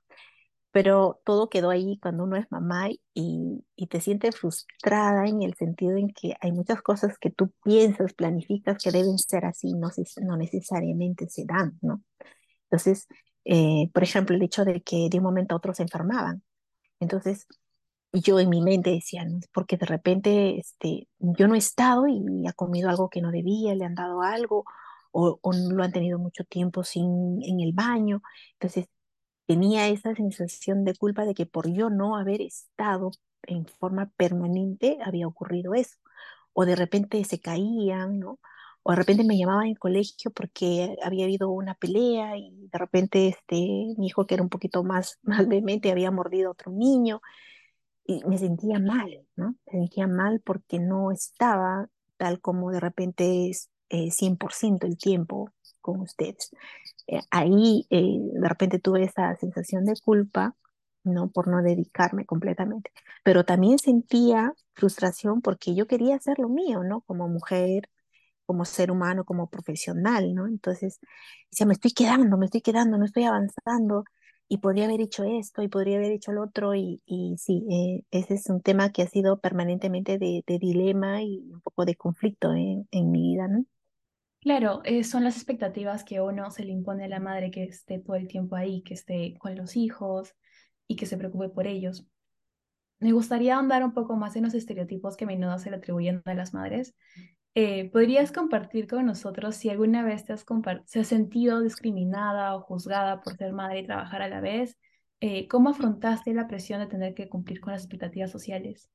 Pero 0.73 1.21
todo 1.25 1.49
quedó 1.49 1.71
ahí 1.71 1.99
cuando 2.03 2.25
uno 2.25 2.37
es 2.37 2.47
mamá 2.51 2.89
y, 3.15 3.65
y 3.77 3.87
te 3.87 4.01
sientes 4.01 4.39
frustrada 4.39 5.27
en 5.27 5.43
el 5.43 5.55
sentido 5.55 5.97
en 5.97 6.09
que 6.13 6.35
hay 6.41 6.53
muchas 6.53 6.83
cosas 6.83 7.19
que 7.19 7.31
tú 7.31 7.53
piensas, 7.65 8.13
planificas 8.15 8.77
que 8.83 8.91
deben 8.93 9.19
ser 9.19 9.47
así, 9.47 9.73
no, 9.75 9.89
no 10.23 10.37
necesariamente 10.37 11.29
se 11.31 11.45
dan, 11.47 11.79
¿no? 11.83 12.03
Entonces, 12.65 13.07
eh, 13.45 13.91
por 13.95 14.03
ejemplo, 14.03 14.37
el 14.37 14.43
hecho 14.43 14.65
de 14.65 14.83
que 14.83 15.09
de 15.11 15.19
un 15.19 15.25
momento 15.25 15.55
a 15.55 15.59
otro 15.59 15.75
se 15.75 15.83
enfermaban. 15.85 16.43
Entonces, 17.01 17.47
yo 18.21 18.39
en 18.41 18.51
mi 18.51 18.63
mente 18.63 18.91
decía, 18.91 19.27
porque 19.53 19.77
de 19.77 19.87
repente 19.87 20.59
este, 20.59 21.09
yo 21.19 21.49
no 21.49 21.55
he 21.55 21.59
estado 21.59 22.07
y 22.09 22.47
ha 22.47 22.53
comido 22.53 22.89
algo 22.91 23.11
que 23.11 23.21
no 23.23 23.31
debía, 23.31 23.75
le 23.75 23.85
han 23.85 23.95
dado 23.95 24.23
algo 24.23 24.65
o, 25.13 25.39
o 25.43 25.53
lo 25.53 25.83
han 25.83 25.93
tenido 25.93 26.19
mucho 26.19 26.45
tiempo 26.45 26.85
sin 26.85 27.43
en 27.43 27.61
el 27.61 27.73
baño. 27.73 28.23
Entonces, 28.55 28.89
tenía 29.47 29.89
esa 29.89 30.15
sensación 30.15 30.85
de 30.85 30.95
culpa 30.97 31.25
de 31.25 31.35
que 31.35 31.47
por 31.47 31.69
yo 31.73 31.91
no 31.91 32.17
haber 32.17 32.43
estado 32.43 33.13
en 33.45 33.67
forma 33.67 34.11
permanente 34.17 34.99
había 35.05 35.27
ocurrido 35.29 35.75
eso. 35.75 35.97
O 36.53 36.65
de 36.67 36.77
repente 36.77 37.23
se 37.25 37.41
caían, 37.41 38.19
¿no? 38.19 38.41
O 38.83 38.93
de 38.93 38.97
repente 38.97 39.25
me 39.25 39.37
llamaban 39.39 39.65
en 39.67 39.71
el 39.73 39.79
colegio 39.79 40.31
porque 40.33 40.97
había 41.03 41.25
habido 41.25 41.51
una 41.51 41.75
pelea 41.75 42.37
y 42.39 42.69
de 42.71 42.79
repente 42.79 43.29
este, 43.29 43.57
mi 43.99 44.07
hijo 44.07 44.27
que 44.27 44.35
era 44.35 44.43
un 44.43 44.49
poquito 44.49 44.85
más, 44.85 45.19
más 45.23 45.47
vehemente 45.49 45.91
había 45.91 46.11
mordido 46.11 46.49
a 46.49 46.53
otro 46.53 46.73
niño 46.73 47.21
y 48.07 48.25
me 48.25 48.39
sentía 48.39 48.79
mal, 48.79 49.27
¿no? 49.37 49.57
Me 49.67 49.81
sentía 49.81 50.07
mal 50.07 50.41
porque 50.45 50.79
no 50.79 51.13
estaba 51.13 51.89
tal 52.17 52.41
como 52.41 52.71
de 52.71 52.81
repente 52.81 53.51
es 53.51 53.71
eh, 53.91 54.11
100% 54.11 54.87
el 54.87 54.97
tiempo 54.97 55.51
con 55.81 56.01
ustedes 56.01 56.51
eh, 57.07 57.21
ahí 57.31 57.87
eh, 57.91 58.19
de 58.33 58.49
repente 58.49 58.79
tuve 58.79 59.05
esa 59.05 59.37
sensación 59.37 59.85
de 59.85 59.95
culpa, 60.03 60.57
¿no? 61.05 61.31
Por 61.31 61.49
no 61.49 61.63
dedicarme 61.63 62.27
completamente. 62.27 62.91
Pero 63.25 63.45
también 63.45 63.79
sentía 63.79 64.53
frustración 64.75 65.41
porque 65.43 65.75
yo 65.75 65.87
quería 65.87 66.17
hacer 66.17 66.39
lo 66.39 66.49
mío, 66.49 66.83
¿no? 66.85 67.03
Como 67.03 67.29
mujer, 67.29 67.89
como 68.47 68.65
ser 68.65 68.91
humano, 68.91 69.25
como 69.25 69.49
profesional, 69.51 70.35
¿no? 70.35 70.47
Entonces, 70.47 71.01
decía, 71.51 71.67
me 71.67 71.75
estoy 71.75 71.93
quedando, 71.93 72.37
me 72.39 72.47
estoy 72.47 72.63
quedando, 72.63 72.99
no 72.99 73.05
estoy 73.05 73.25
avanzando 73.25 74.05
y 74.49 74.59
podría 74.59 74.87
haber 74.87 75.01
hecho 75.01 75.25
esto 75.25 75.63
y 75.63 75.69
podría 75.69 75.97
haber 75.99 76.13
hecho 76.13 76.33
lo 76.33 76.43
otro 76.45 76.75
y, 76.75 77.03
y 77.07 77.37
sí, 77.39 77.65
eh, 77.71 78.05
ese 78.11 78.35
es 78.35 78.49
un 78.51 78.63
tema 78.63 78.93
que 78.93 79.03
ha 79.03 79.09
sido 79.09 79.41
permanentemente 79.41 80.19
de, 80.19 80.45
de 80.47 80.59
dilema 80.59 81.23
y 81.23 81.39
un 81.53 81.61
poco 81.63 81.85
de 81.85 81.97
conflicto 81.97 82.53
en, 82.55 82.89
en 82.93 83.11
mi 83.11 83.23
vida, 83.35 83.49
¿no? 83.49 83.65
Claro, 84.41 84.81
eh, 84.85 85.03
son 85.05 85.25
las 85.25 85.37
expectativas 85.37 86.05
que 86.05 86.21
uno 86.21 86.51
se 86.53 86.65
le 86.65 86.71
impone 86.73 87.05
a 87.05 87.09
la 87.09 87.19
madre 87.21 87.51
que 87.51 87.65
esté 87.65 87.99
todo 87.99 88.17
el 88.17 88.29
tiempo 88.29 88.55
ahí, 88.55 88.83
que 88.83 88.95
esté 88.95 89.37
con 89.39 89.57
los 89.57 89.77
hijos 89.77 90.35
y 90.87 90.95
que 90.97 91.07
se 91.07 91.17
preocupe 91.19 91.49
por 91.49 91.67
ellos. 91.67 92.07
Me 93.01 93.13
gustaría 93.13 93.57
ahondar 93.57 93.85
un 93.85 93.95
poco 93.95 94.17
más 94.17 94.37
en 94.37 94.45
los 94.45 94.55
estereotipos 94.55 95.17
que 95.17 95.25
a 95.25 95.29
menudo 95.29 95.59
se 95.59 95.71
le 95.71 95.77
atribuyen 95.79 96.23
a 96.27 96.35
las 96.35 96.55
madres. 96.55 96.95
Eh, 97.59 97.89
¿podrías 97.91 98.33
compartir 98.33 98.87
con 98.87 99.07
nosotros 99.07 99.57
si 99.57 99.71
alguna 99.71 100.05
vez 100.05 100.27
te 100.27 100.35
has, 100.35 100.45
se 100.85 101.01
has 101.01 101.07
sentido 101.07 101.63
discriminada 101.63 102.55
o 102.55 102.61
juzgada 102.61 103.23
por 103.23 103.35
ser 103.39 103.55
madre 103.55 103.81
y 103.81 103.87
trabajar 103.87 104.21
a 104.21 104.29
la 104.29 104.41
vez? 104.43 104.77
Eh, 105.21 105.49
¿cómo 105.49 105.71
afrontaste 105.71 106.35
la 106.35 106.49
presión 106.49 106.81
de 106.81 106.87
tener 106.87 107.15
que 107.15 107.31
cumplir 107.31 107.61
con 107.63 107.73
las 107.73 107.83
expectativas 107.83 108.31
sociales? 108.31 108.91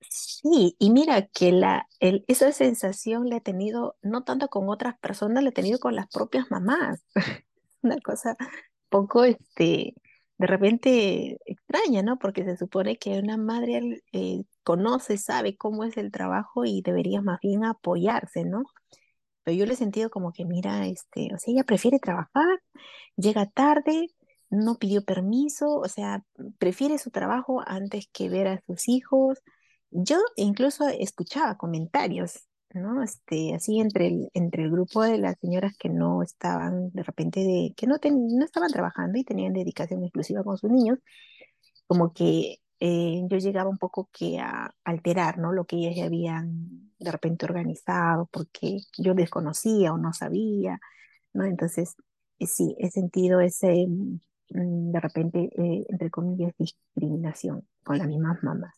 Sí, 0.00 0.74
y 0.78 0.90
mira 0.90 1.26
que 1.26 1.52
la, 1.52 1.86
esa 2.00 2.52
sensación 2.52 3.28
la 3.28 3.36
he 3.36 3.40
tenido 3.42 3.96
no 4.02 4.24
tanto 4.24 4.48
con 4.48 4.70
otras 4.70 4.98
personas, 4.98 5.42
la 5.42 5.50
he 5.50 5.52
tenido 5.52 5.78
con 5.78 5.94
las 5.94 6.08
propias 6.08 6.50
mamás. 6.50 7.04
una 7.82 7.98
cosa 8.00 8.36
poco, 8.88 9.24
este, 9.24 9.94
de 10.38 10.46
repente 10.46 11.38
extraña, 11.46 12.02
¿no? 12.02 12.18
Porque 12.18 12.44
se 12.44 12.56
supone 12.56 12.96
que 12.96 13.18
una 13.18 13.36
madre 13.36 14.02
eh, 14.12 14.44
conoce, 14.64 15.18
sabe 15.18 15.56
cómo 15.56 15.84
es 15.84 15.96
el 15.96 16.10
trabajo 16.12 16.64
y 16.64 16.82
debería 16.82 17.22
más 17.22 17.40
bien 17.40 17.64
apoyarse, 17.64 18.44
¿no? 18.44 18.64
Pero 19.44 19.56
yo 19.58 19.66
le 19.66 19.74
he 19.74 19.76
sentido 19.76 20.10
como 20.10 20.32
que, 20.32 20.44
mira, 20.44 20.86
este, 20.86 21.34
o 21.34 21.38
sea, 21.38 21.52
ella 21.52 21.64
prefiere 21.64 21.98
trabajar, 22.00 22.60
llega 23.16 23.46
tarde, 23.50 24.08
no 24.50 24.76
pidió 24.78 25.04
permiso, 25.04 25.76
o 25.76 25.88
sea, 25.88 26.24
prefiere 26.58 26.98
su 26.98 27.10
trabajo 27.10 27.62
antes 27.66 28.08
que 28.12 28.28
ver 28.28 28.48
a 28.48 28.62
sus 28.66 28.88
hijos. 28.88 29.38
Yo 29.90 30.18
incluso 30.36 30.88
escuchaba 30.88 31.56
comentarios, 31.58 32.48
¿no? 32.72 33.02
Este, 33.02 33.54
así 33.54 33.80
entre 33.80 34.08
el, 34.08 34.30
entre 34.34 34.64
el 34.64 34.70
grupo 34.70 35.02
de 35.02 35.18
las 35.18 35.38
señoras 35.40 35.76
que 35.78 35.88
no 35.90 36.22
estaban, 36.22 36.90
de 36.92 37.02
repente, 37.02 37.40
de, 37.40 37.74
que 37.76 37.86
no, 37.86 37.96
no 38.02 38.44
estaban 38.44 38.70
trabajando 38.72 39.18
y 39.18 39.24
tenían 39.24 39.52
dedicación 39.52 40.02
exclusiva 40.04 40.42
con 40.44 40.58
sus 40.58 40.70
niños, 40.70 40.98
como 41.86 42.12
que 42.12 42.58
eh, 42.80 43.22
yo 43.28 43.38
llegaba 43.38 43.70
un 43.70 43.78
poco 43.78 44.08
que 44.12 44.38
a 44.40 44.74
alterar, 44.84 45.38
¿no? 45.38 45.52
Lo 45.52 45.64
que 45.64 45.76
ellas 45.76 45.96
ya 45.96 46.06
habían 46.06 46.92
de 46.98 47.10
repente 47.12 47.46
organizado, 47.46 48.28
porque 48.32 48.78
yo 48.98 49.14
desconocía 49.14 49.92
o 49.92 49.98
no 49.98 50.12
sabía, 50.12 50.80
¿no? 51.32 51.44
Entonces, 51.44 51.96
eh, 52.38 52.46
sí, 52.46 52.76
he 52.78 52.90
sentido 52.90 53.40
ese, 53.40 53.86
mm, 53.88 54.92
de 54.92 55.00
repente, 55.00 55.50
eh, 55.56 55.86
entre 55.88 56.10
comillas, 56.10 56.52
discriminación 56.58 57.66
con 57.84 57.98
las 57.98 58.08
mismas 58.08 58.42
mamás. 58.42 58.74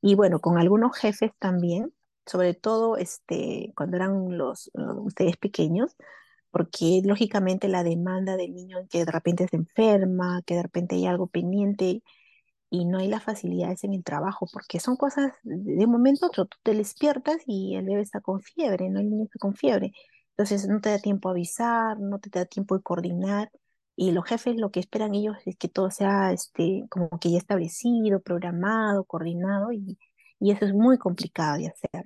Y 0.00 0.14
bueno, 0.14 0.40
con 0.40 0.58
algunos 0.58 0.96
jefes 0.96 1.32
también, 1.38 1.92
sobre 2.26 2.54
todo 2.54 2.96
este, 2.96 3.72
cuando 3.76 3.96
eran 3.96 4.36
los, 4.38 4.70
ustedes 4.74 5.36
pequeños, 5.36 5.96
porque 6.50 7.02
lógicamente 7.04 7.68
la 7.68 7.82
demanda 7.84 8.36
del 8.36 8.54
niño 8.54 8.86
que 8.90 9.04
de 9.04 9.12
repente 9.12 9.48
se 9.48 9.56
enferma, 9.56 10.42
que 10.46 10.54
de 10.56 10.62
repente 10.62 10.94
hay 10.96 11.06
algo 11.06 11.26
pendiente 11.26 12.02
y 12.74 12.84
no 12.86 12.98
hay 12.98 13.08
las 13.08 13.22
facilidades 13.24 13.84
en 13.84 13.94
el 13.94 14.02
trabajo, 14.04 14.46
porque 14.52 14.80
son 14.80 14.96
cosas 14.96 15.32
de 15.44 15.84
un 15.84 15.90
momento 15.92 16.26
a 16.26 16.28
otro, 16.28 16.46
tú 16.46 16.56
te 16.62 16.74
despiertas 16.74 17.38
y 17.46 17.76
el 17.76 17.86
bebé 17.86 18.02
está 18.02 18.20
con 18.20 18.40
fiebre, 18.42 18.90
no 18.90 19.00
el 19.00 19.10
niño 19.10 19.24
está 19.24 19.38
con 19.38 19.54
fiebre. 19.54 19.92
Entonces 20.30 20.66
no 20.68 20.80
te 20.80 20.90
da 20.90 20.98
tiempo 20.98 21.28
a 21.28 21.32
avisar, 21.32 21.98
no 22.00 22.18
te 22.18 22.30
da 22.30 22.44
tiempo 22.46 22.76
de 22.76 22.82
coordinar 22.82 23.50
y 23.96 24.10
los 24.12 24.24
jefes 24.26 24.56
lo 24.56 24.70
que 24.72 24.80
esperan 24.80 25.14
ellos 25.14 25.36
es 25.46 25.56
que 25.56 25.68
todo 25.68 25.90
sea 25.90 26.32
este, 26.32 26.84
como 26.90 27.08
que 27.20 27.30
ya 27.30 27.38
establecido, 27.38 28.20
programado, 28.20 29.04
coordinado 29.04 29.70
y, 29.72 29.98
y 30.40 30.50
eso 30.52 30.64
es 30.66 30.74
muy 30.74 30.98
complicado 30.98 31.58
de 31.58 31.68
hacer. 31.68 32.04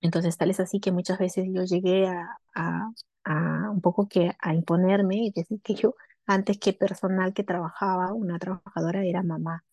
Entonces 0.00 0.36
tal 0.36 0.50
es 0.50 0.60
así 0.60 0.80
que 0.80 0.92
muchas 0.92 1.18
veces 1.18 1.46
yo 1.52 1.62
llegué 1.64 2.06
a, 2.08 2.38
a, 2.54 2.90
a 3.24 3.70
un 3.70 3.80
poco 3.80 4.08
que 4.08 4.32
a 4.40 4.54
imponerme 4.54 5.16
y 5.16 5.30
decir 5.32 5.60
que 5.62 5.74
yo 5.74 5.94
antes 6.26 6.58
que 6.58 6.72
personal 6.72 7.34
que 7.34 7.44
trabajaba, 7.44 8.12
una 8.12 8.38
trabajadora 8.38 9.04
era 9.04 9.22
mamá. 9.22 9.64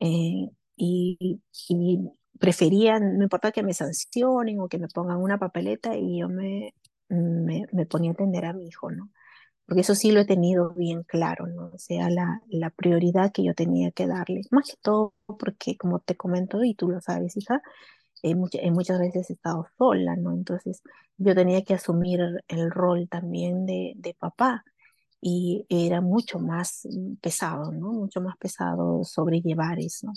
Eh, 0.00 0.48
y, 0.76 1.40
y 1.68 1.98
preferían, 2.38 3.18
no 3.18 3.24
importa 3.24 3.52
que 3.52 3.62
me 3.62 3.74
sancionen 3.74 4.60
o 4.60 4.68
que 4.68 4.78
me 4.78 4.88
pongan 4.88 5.18
una 5.18 5.38
papeleta 5.38 5.96
y 5.96 6.20
yo 6.20 6.28
me, 6.28 6.74
me, 7.08 7.66
me, 7.72 7.86
ponía 7.86 8.10
a 8.12 8.14
atender 8.14 8.44
a 8.46 8.52
mi 8.52 8.68
hijo, 8.68 8.90
¿no? 8.90 9.10
Porque 9.66 9.82
eso 9.82 9.94
sí 9.94 10.12
lo 10.12 10.20
he 10.20 10.24
tenido 10.26 10.70
bien 10.74 11.02
claro, 11.04 11.46
¿no? 11.46 11.70
O 11.74 11.78
sea, 11.78 12.10
la, 12.10 12.40
la 12.48 12.70
prioridad 12.70 13.32
que 13.32 13.44
yo 13.44 13.54
tenía 13.54 13.90
que 13.92 14.06
darle. 14.06 14.42
Más 14.50 14.66
que 14.70 14.76
todo 14.82 15.14
porque, 15.26 15.76
como 15.76 16.00
te 16.00 16.16
comento, 16.16 16.64
y 16.64 16.74
tú 16.74 16.88
lo 16.90 17.00
sabes, 17.00 17.36
hija, 17.36 17.62
eh, 18.22 18.34
muchas 18.34 18.98
veces 18.98 19.30
he 19.30 19.34
estado 19.34 19.66
sola, 19.78 20.16
¿no? 20.16 20.32
Entonces 20.32 20.82
yo 21.18 21.34
tenía 21.34 21.62
que 21.64 21.74
asumir 21.74 22.20
el 22.48 22.70
rol 22.70 23.08
también 23.08 23.66
de, 23.66 23.94
de 23.96 24.14
papá 24.14 24.64
y 25.20 25.66
era 25.68 26.00
mucho 26.00 26.38
más 26.38 26.86
mm, 26.90 27.14
pesado, 27.16 27.72
¿no? 27.72 27.92
Mucho 27.92 28.20
más 28.20 28.36
pesado 28.36 29.04
sobrellevar 29.04 29.78
eso. 29.78 30.12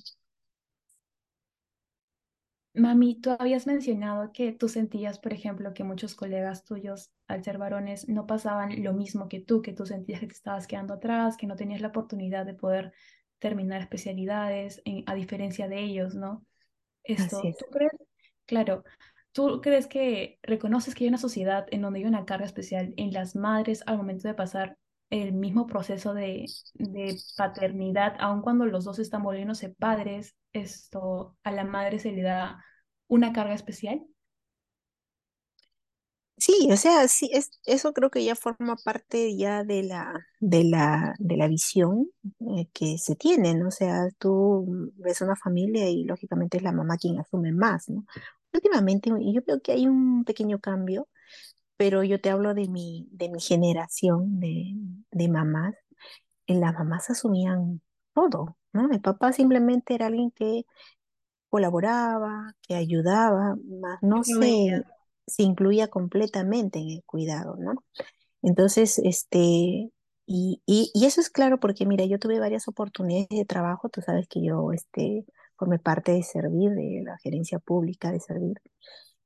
Mami, 2.74 3.20
tú 3.20 3.32
habías 3.38 3.68
mencionado 3.68 4.32
que 4.32 4.54
tú 4.54 4.70
sentías, 4.70 5.20
por 5.20 5.34
ejemplo, 5.34 5.74
que 5.74 5.84
muchos 5.84 6.16
colegas 6.16 6.64
tuyos, 6.64 7.12
al 7.28 7.44
ser 7.44 7.58
varones, 7.58 8.08
no 8.08 8.26
pasaban 8.26 8.82
lo 8.82 8.94
mismo 8.94 9.28
que 9.28 9.42
tú, 9.42 9.62
que 9.62 9.74
tú 9.74 9.86
sentías 9.86 10.22
que 10.22 10.28
te 10.28 10.34
estabas 10.34 10.68
quedando 10.68 10.94
atrás, 10.94 11.36
que 11.36 11.48
no 11.48 11.58
tenías 11.58 11.82
la 11.82 11.90
oportunidad 11.90 12.46
de 12.46 12.54
poder 12.54 12.94
terminar 13.40 13.82
especialidades, 13.82 14.82
a 15.06 15.16
diferencia 15.16 15.68
de 15.68 15.82
ellos, 15.82 16.16
¿no? 16.16 16.46
Esto, 17.04 17.42
¿tú 17.42 17.66
crees? 17.72 17.92
Claro, 18.46 18.84
¿tú 19.34 19.60
crees 19.62 19.88
que 19.88 20.40
reconoces 20.42 20.96
que 20.96 21.04
hay 21.04 21.10
una 21.10 21.18
sociedad 21.18 21.66
en 21.72 21.82
donde 21.82 22.00
hay 22.00 22.06
una 22.06 22.26
carga 22.26 22.46
especial 22.46 22.94
en 22.96 23.12
las 23.12 23.36
madres 23.36 23.84
al 23.86 23.98
momento 23.98 24.30
de 24.30 24.34
pasar 24.34 24.78
el 25.12 25.34
mismo 25.34 25.68
proceso 25.68 26.14
de, 26.14 26.46
de, 26.74 27.18
paternidad, 27.38 28.16
aun 28.20 28.42
cuando 28.42 28.66
los 28.66 28.86
dos 28.86 28.98
están 28.98 29.24
volviéndose 29.24 29.70
padres, 29.70 30.36
esto 30.54 31.38
a 31.44 31.52
la 31.52 31.66
madre 31.66 32.00
se 32.00 32.12
le 32.12 32.24
da 32.24 32.64
una 33.08 33.34
carga 33.34 33.54
especial? 33.54 34.02
Sí, 36.38 36.70
o 36.72 36.78
sea, 36.78 37.08
sí, 37.08 37.30
es, 37.34 37.52
eso 37.66 37.94
creo 37.94 38.10
que 38.10 38.24
ya 38.24 38.36
forma 38.36 38.76
parte 38.78 39.38
ya 39.38 39.64
de 39.64 39.84
la, 39.84 40.26
de 40.40 40.64
la, 40.64 41.14
de 41.20 41.38
la 41.38 41.48
visión 41.48 42.10
eh, 42.58 42.68
que 42.74 42.98
se 42.98 43.16
tiene, 43.16 43.54
¿no? 43.54 43.68
O 43.68 43.72
sea, 43.72 44.10
tú 44.18 44.92
ves 44.96 45.22
una 45.22 45.36
familia 45.36 45.88
y 45.90 46.04
lógicamente 46.04 46.58
es 46.58 46.64
la 46.64 46.72
mamá 46.72 46.98
quien 46.98 47.20
asume 47.20 47.52
más, 47.52 47.90
¿no? 47.90 48.06
Últimamente, 48.54 49.12
yo 49.34 49.44
creo 49.44 49.62
que 49.62 49.74
hay 49.74 49.88
un 49.88 50.24
pequeño 50.26 50.60
cambio 50.60 51.08
pero 51.82 52.04
yo 52.04 52.22
te 52.22 52.30
hablo 52.30 52.54
de 52.54 52.68
mi, 52.68 53.08
de 53.12 53.28
mi 53.28 53.40
generación 53.40 54.40
de, 54.40 54.76
de 55.10 55.28
mamás. 55.30 55.74
Las 56.46 56.76
mamás 56.76 57.10
asumían 57.10 57.82
todo, 58.14 58.56
¿no? 58.72 58.88
Mi 58.88 59.00
papá 59.00 59.34
simplemente 59.34 59.96
era 59.96 60.06
alguien 60.06 60.30
que 60.30 60.66
colaboraba, 61.50 62.54
que 62.62 62.76
ayudaba, 62.76 63.56
más 63.82 63.98
no 64.04 64.24
se, 64.24 64.84
se 65.26 65.42
incluía 65.42 65.88
completamente 65.88 66.78
en 66.78 66.90
el 66.90 67.04
cuidado, 67.04 67.56
¿no? 67.58 67.74
Entonces, 68.44 69.00
este, 69.00 69.90
y, 70.28 70.62
y, 70.68 70.92
y, 70.94 71.06
eso 71.08 71.20
es 71.20 71.32
claro 71.32 71.60
porque, 71.60 71.88
mira, 71.88 72.06
yo 72.06 72.20
tuve 72.20 72.40
varias 72.40 72.68
oportunidades 72.68 73.30
de 73.30 73.46
trabajo, 73.46 73.90
tú 73.90 74.02
sabes 74.02 74.28
que 74.28 74.44
yo, 74.46 74.72
este, 74.72 75.26
formé 75.56 75.80
parte 75.80 76.12
de 76.12 76.22
Servir, 76.22 76.70
de 76.74 77.02
la 77.04 77.18
gerencia 77.24 77.58
pública 77.58 78.12
de 78.12 78.20
Servir, 78.20 78.62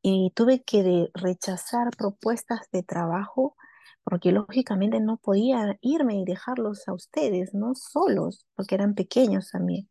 y 0.08 0.32
tuve 0.36 0.64
que 0.64 1.10
rechazar 1.16 1.90
propuestas 1.98 2.60
de 2.72 2.84
trabajo 2.84 3.56
porque 4.04 4.32
lógicamente 4.32 5.00
no 5.00 5.18
podía 5.18 5.80
irme 5.82 6.20
y 6.20 6.26
dejarlos 6.26 6.88
a 6.88 6.94
ustedes, 6.94 7.56
¿no? 7.56 7.74
Solos, 7.74 8.46
porque 8.56 8.76
eran 8.76 8.94
pequeños 8.94 9.50
también. 9.52 9.90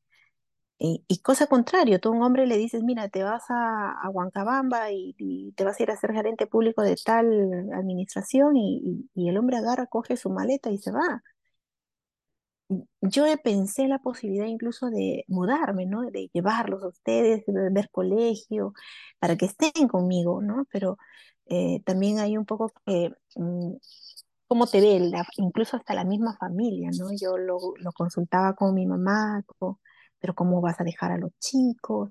Y, 0.78 1.04
y 1.08 1.20
cosa 1.22 1.48
contrario, 1.48 2.00
tú 2.00 2.10
a 2.10 2.12
un 2.12 2.22
hombre 2.22 2.46
le 2.46 2.56
dices, 2.58 2.84
mira, 2.84 3.08
te 3.08 3.24
vas 3.24 3.44
a, 3.50 3.92
a 3.92 4.10
Huancabamba 4.10 4.92
y, 4.92 5.16
y, 5.18 5.52
te 5.54 5.64
vas 5.64 5.80
a 5.80 5.82
ir 5.84 5.90
a 5.90 5.96
ser 5.96 6.12
gerente 6.12 6.46
público 6.46 6.82
de 6.82 6.96
tal 7.04 7.26
administración 7.74 8.56
y, 8.56 9.10
y 9.14 9.28
el 9.28 9.38
hombre 9.38 9.56
agarra, 9.58 9.86
coge 9.86 10.16
su 10.16 10.30
maleta 10.30 10.70
y 10.70 10.78
se 10.78 10.92
va 10.92 11.24
yo 13.00 13.24
pensé 13.42 13.88
la 13.88 13.98
posibilidad 13.98 14.46
incluso 14.46 14.90
de 14.90 15.24
mudarme, 15.28 15.86
¿no? 15.86 16.10
De 16.10 16.30
llevarlos 16.32 16.82
a 16.82 16.88
ustedes, 16.88 17.44
de 17.46 17.70
ver 17.70 17.90
colegio, 17.90 18.72
para 19.18 19.36
que 19.36 19.46
estén 19.46 19.88
conmigo, 19.88 20.42
¿no? 20.42 20.66
Pero 20.70 20.98
eh, 21.46 21.82
también 21.84 22.18
hay 22.18 22.36
un 22.36 22.46
poco 22.46 22.72
que, 22.86 23.12
mm, 23.36 23.74
cómo 24.46 24.66
te 24.66 24.80
ve, 24.80 25.00
la, 25.00 25.26
incluso 25.36 25.76
hasta 25.76 25.94
la 25.94 26.04
misma 26.04 26.36
familia, 26.38 26.90
¿no? 26.98 27.08
Yo 27.20 27.36
lo, 27.38 27.58
lo 27.78 27.92
consultaba 27.92 28.54
con 28.54 28.74
mi 28.74 28.86
mamá, 28.86 29.44
pero 30.18 30.34
¿cómo 30.34 30.60
vas 30.60 30.80
a 30.80 30.84
dejar 30.84 31.12
a 31.12 31.18
los 31.18 31.32
chicos? 31.38 32.10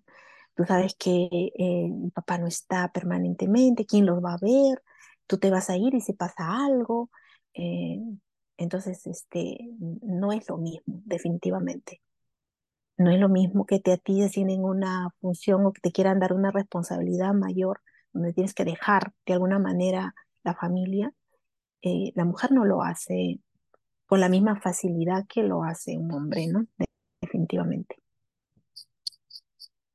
Tú 0.56 0.66
sabes 0.66 0.96
que 0.96 1.52
eh, 1.58 1.90
mi 1.90 2.12
papá 2.12 2.38
no 2.38 2.48
está 2.48 2.92
permanentemente, 2.92 3.86
¿quién 3.86 4.06
los 4.06 4.24
va 4.24 4.34
a 4.36 4.38
ver? 4.42 4.84
Tú 5.28 5.38
te 5.40 5.50
vas 5.50 5.70
a 5.70 5.78
ir 5.78 5.94
y 5.96 6.02
si 6.02 6.14
pasa 6.14 6.66
algo. 6.66 7.10
Eh, 7.54 8.00
entonces, 8.58 9.06
este, 9.08 9.58
no 9.80 10.32
es 10.32 10.48
lo 10.50 10.58
mismo, 10.58 11.02
definitivamente. 11.06 12.02
No 12.98 13.10
es 13.12 13.20
lo 13.20 13.30
mismo 13.30 13.66
que 13.66 13.80
te 13.80 13.94
a 13.94 13.98
ti 13.98 14.22
tienen 14.30 14.64
una 14.64 15.10
función 15.20 15.66
o 15.66 15.74
que 15.74 15.82
te 15.82 15.92
quieran 15.92 16.20
dar 16.20 16.34
una 16.34 16.52
responsabilidad 16.52 17.34
mayor, 17.34 17.82
donde 18.14 18.34
tienes 18.34 18.54
que 18.54 18.66
dejar 18.66 19.14
de 19.26 19.34
alguna 19.34 19.60
manera 19.60 20.14
la 20.44 20.54
familia. 20.54 21.12
Eh, 21.82 22.12
la 22.16 22.26
mujer 22.26 22.52
no 22.52 22.66
lo 22.66 22.84
hace 22.84 23.40
con 24.06 24.20
la 24.20 24.30
misma 24.30 24.60
facilidad 24.62 25.26
que 25.28 25.44
lo 25.44 25.64
hace 25.64 25.98
un 25.98 26.12
hombre, 26.12 26.48
¿no? 26.48 26.68
Definitivamente. 27.20 27.98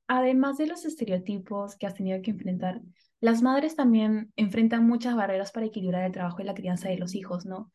Además 0.07 0.57
de 0.57 0.67
los 0.67 0.83
estereotipos 0.85 1.77
que 1.77 1.87
has 1.87 1.93
tenido 1.93 2.21
que 2.21 2.31
enfrentar, 2.31 2.81
las 3.21 3.41
madres 3.41 3.75
también 3.75 4.33
enfrentan 4.35 4.85
muchas 4.85 5.15
barreras 5.15 5.51
para 5.51 5.67
equilibrar 5.67 6.03
el 6.03 6.11
trabajo 6.11 6.41
y 6.41 6.45
la 6.45 6.53
crianza 6.53 6.89
de 6.89 6.97
los 6.97 7.15
hijos, 7.15 7.45
¿no? 7.45 7.71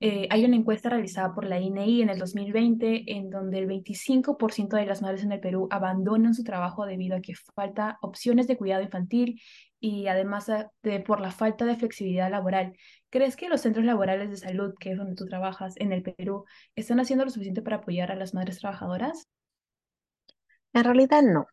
Eh, 0.00 0.28
hay 0.30 0.44
una 0.44 0.54
encuesta 0.54 0.90
realizada 0.90 1.34
por 1.34 1.44
la 1.44 1.58
INEI 1.58 2.02
en 2.02 2.10
el 2.10 2.18
2020 2.18 3.12
en 3.16 3.30
donde 3.30 3.58
el 3.58 3.66
25% 3.66 4.76
de 4.76 4.86
las 4.86 5.02
madres 5.02 5.24
en 5.24 5.32
el 5.32 5.40
Perú 5.40 5.66
abandonan 5.72 6.34
su 6.34 6.44
trabajo 6.44 6.86
debido 6.86 7.16
a 7.16 7.20
que 7.20 7.34
falta 7.34 7.98
opciones 8.00 8.46
de 8.46 8.56
cuidado 8.56 8.84
infantil 8.84 9.40
y 9.80 10.06
además 10.06 10.46
de, 10.82 11.00
por 11.00 11.20
la 11.20 11.32
falta 11.32 11.64
de 11.64 11.74
flexibilidad 11.76 12.30
laboral. 12.30 12.74
¿Crees 13.10 13.34
que 13.34 13.48
los 13.48 13.62
centros 13.62 13.84
laborales 13.84 14.30
de 14.30 14.36
salud, 14.36 14.74
que 14.78 14.92
es 14.92 14.98
donde 14.98 15.16
tú 15.16 15.26
trabajas 15.26 15.74
en 15.78 15.92
el 15.92 16.02
Perú, 16.02 16.44
están 16.76 17.00
haciendo 17.00 17.24
lo 17.24 17.30
suficiente 17.30 17.62
para 17.62 17.76
apoyar 17.78 18.12
a 18.12 18.16
las 18.16 18.34
madres 18.34 18.60
trabajadoras? 18.60 19.26
En 20.74 20.84
realidad 20.84 21.22
no, 21.22 21.46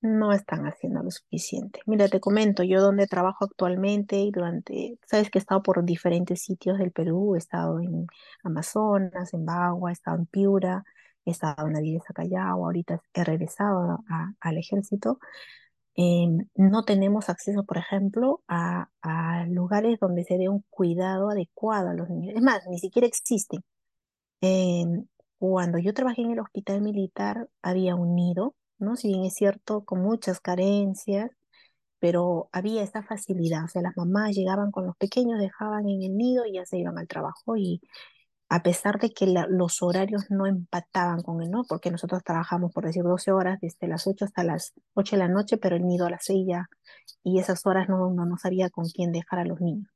no 0.00 0.32
están 0.32 0.66
haciendo 0.66 1.02
lo 1.02 1.10
suficiente. 1.10 1.80
Mira, 1.86 2.08
te 2.08 2.20
comento, 2.20 2.62
yo 2.62 2.80
donde 2.80 3.06
trabajo 3.06 3.44
actualmente 3.44 4.16
y 4.18 4.30
durante, 4.30 4.98
sabes 5.06 5.30
que 5.30 5.38
he 5.38 5.40
estado 5.40 5.62
por 5.62 5.84
diferentes 5.84 6.42
sitios 6.42 6.78
del 6.78 6.92
Perú, 6.92 7.34
he 7.34 7.38
estado 7.38 7.80
en 7.80 8.06
Amazonas, 8.44 9.34
en 9.34 9.44
Bagua, 9.44 9.90
he 9.90 9.92
estado 9.92 10.18
en 10.18 10.26
Piura, 10.26 10.84
he 11.24 11.30
estado 11.32 11.66
en 11.66 11.74
la 11.74 11.80
Callao, 12.14 12.64
ahorita 12.64 13.02
he 13.14 13.24
regresado 13.24 14.04
al 14.40 14.58
ejército. 14.58 15.18
Em, 15.96 16.46
no 16.54 16.84
tenemos 16.84 17.28
acceso, 17.28 17.64
por 17.64 17.76
ejemplo, 17.78 18.42
a, 18.48 18.88
a 19.02 19.46
lugares 19.46 19.98
donde 20.00 20.24
se 20.24 20.38
dé 20.38 20.48
un 20.48 20.64
cuidado 20.70 21.30
adecuado 21.30 21.90
a 21.90 21.94
los 21.94 22.08
niños. 22.08 22.36
Es 22.36 22.42
más, 22.42 22.66
ni 22.68 22.78
siquiera 22.78 23.08
existen. 23.08 23.62
Em, 24.40 25.06
cuando 25.38 25.78
yo 25.78 25.94
trabajé 25.94 26.22
en 26.22 26.32
el 26.32 26.40
hospital 26.40 26.82
militar 26.82 27.48
había 27.62 27.96
un 27.96 28.14
nido, 28.14 28.54
¿no? 28.78 28.96
Si 28.96 29.08
bien 29.08 29.24
es 29.24 29.34
cierto, 29.34 29.84
con 29.84 30.02
muchas 30.02 30.40
carencias, 30.40 31.30
pero 31.98 32.48
había 32.52 32.82
esta 32.82 33.02
facilidad. 33.02 33.64
O 33.64 33.68
sea, 33.68 33.82
las 33.82 33.96
mamás 33.96 34.34
llegaban 34.36 34.70
con 34.70 34.86
los 34.86 34.96
pequeños, 34.96 35.40
dejaban 35.40 35.88
en 35.88 36.02
el 36.02 36.16
nido 36.16 36.46
y 36.46 36.54
ya 36.54 36.66
se 36.66 36.78
iban 36.78 36.98
al 36.98 37.08
trabajo. 37.08 37.56
Y 37.56 37.80
a 38.48 38.62
pesar 38.62 38.98
de 38.98 39.10
que 39.10 39.26
los 39.50 39.82
horarios 39.82 40.30
no 40.30 40.46
empataban 40.46 41.22
con 41.22 41.42
el 41.42 41.50
no, 41.50 41.64
porque 41.68 41.90
nosotros 41.90 42.22
trabajamos, 42.24 42.72
por 42.72 42.84
decir, 42.86 43.02
12 43.02 43.32
horas, 43.32 43.58
desde 43.60 43.88
las 43.88 44.06
8 44.06 44.24
hasta 44.24 44.44
las 44.44 44.72
8 44.94 45.16
de 45.16 45.20
la 45.20 45.28
noche, 45.28 45.58
pero 45.58 45.76
el 45.76 45.86
nido 45.86 46.06
a 46.06 46.10
las 46.10 46.24
6 46.24 46.46
ya, 46.48 46.68
y 47.22 47.38
esas 47.40 47.66
horas 47.66 47.88
no, 47.88 48.10
no, 48.12 48.26
no 48.26 48.38
sabía 48.38 48.70
con 48.70 48.86
quién 48.86 49.12
dejar 49.12 49.40
a 49.40 49.44
los 49.44 49.60
niños. 49.60 49.88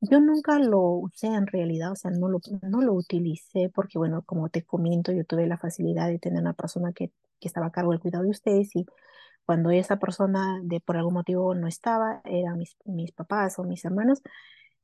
Yo 0.00 0.20
nunca 0.20 0.58
lo 0.58 0.80
usé 0.80 1.26
en 1.28 1.46
realidad, 1.46 1.92
o 1.92 1.96
sea, 1.96 2.10
no 2.12 2.28
lo, 2.28 2.40
no 2.62 2.82
lo 2.82 2.94
utilicé 2.94 3.70
porque, 3.74 3.98
bueno, 3.98 4.22
como 4.24 4.48
te 4.48 4.64
comento, 4.64 5.12
yo 5.12 5.24
tuve 5.24 5.46
la 5.46 5.58
facilidad 5.58 6.08
de 6.08 6.18
tener 6.18 6.40
una 6.40 6.54
persona 6.54 6.92
que, 6.92 7.12
que 7.40 7.48
estaba 7.48 7.66
a 7.66 7.72
cargo 7.72 7.92
del 7.92 8.00
cuidado 8.00 8.24
de 8.24 8.30
ustedes 8.30 8.74
y 8.76 8.86
cuando 9.46 9.70
esa 9.70 9.98
persona 9.98 10.60
de 10.62 10.80
por 10.80 10.96
algún 10.96 11.14
motivo 11.14 11.54
no 11.54 11.68
estaba, 11.68 12.20
eran 12.24 12.58
mis, 12.58 12.76
mis 12.84 13.12
papás 13.12 13.58
o 13.58 13.64
mis 13.64 13.84
hermanos, 13.84 14.20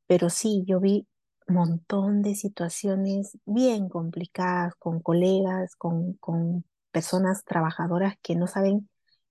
pero 0.06 0.30
sí, 0.30 0.64
yo 0.66 0.80
vi 0.80 1.06
un 1.48 1.56
montón 1.56 2.22
de 2.22 2.34
situaciones 2.34 3.38
bien 3.44 3.88
complicadas 3.88 4.74
con 4.76 5.00
colegas, 5.00 5.76
con, 5.76 6.14
con 6.14 6.64
personas 6.92 7.44
trabajadoras 7.44 8.14
que 8.22 8.36
no 8.36 8.46
saben 8.46 8.88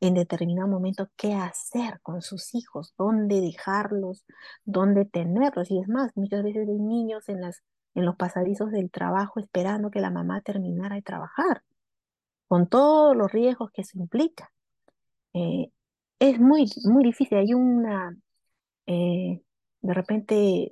en 0.07 0.15
determinado 0.15 0.67
momento 0.67 1.09
qué 1.15 1.33
hacer 1.33 1.99
con 2.01 2.21
sus 2.21 2.53
hijos, 2.55 2.93
dónde 2.97 3.39
dejarlos, 3.41 4.25
dónde 4.65 5.05
tenerlos. 5.05 5.71
Y 5.71 5.79
es 5.79 5.87
más, 5.87 6.11
muchas 6.15 6.43
veces 6.43 6.67
hay 6.67 6.79
niños 6.79 7.29
en, 7.29 7.41
las, 7.41 7.63
en 7.95 8.05
los 8.05 8.15
pasadizos 8.17 8.71
del 8.71 8.91
trabajo 8.91 9.39
esperando 9.39 9.91
que 9.91 10.01
la 10.01 10.11
mamá 10.11 10.41
terminara 10.41 10.95
de 10.95 11.01
trabajar, 11.01 11.63
con 12.47 12.67
todos 12.67 13.15
los 13.15 13.31
riesgos 13.31 13.71
que 13.71 13.81
eso 13.81 13.97
implica. 13.99 14.51
Eh, 15.33 15.71
es 16.19 16.39
muy, 16.39 16.69
muy 16.85 17.03
difícil. 17.03 17.37
Hay 17.37 17.53
una, 17.53 18.15
eh, 18.85 19.41
de 19.81 19.93
repente, 19.93 20.71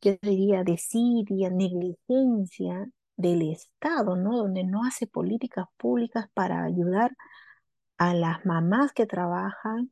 yo 0.00 0.16
diría, 0.22 0.64
desidia, 0.64 1.50
negligencia 1.50 2.88
del 3.16 3.42
Estado, 3.50 4.16
¿no? 4.16 4.36
Donde 4.36 4.64
no 4.64 4.84
hace 4.84 5.06
políticas 5.06 5.66
públicas 5.76 6.26
para 6.34 6.64
ayudar 6.64 7.16
a 7.98 8.14
las 8.14 8.44
mamás 8.44 8.92
que 8.92 9.06
trabajan 9.06 9.90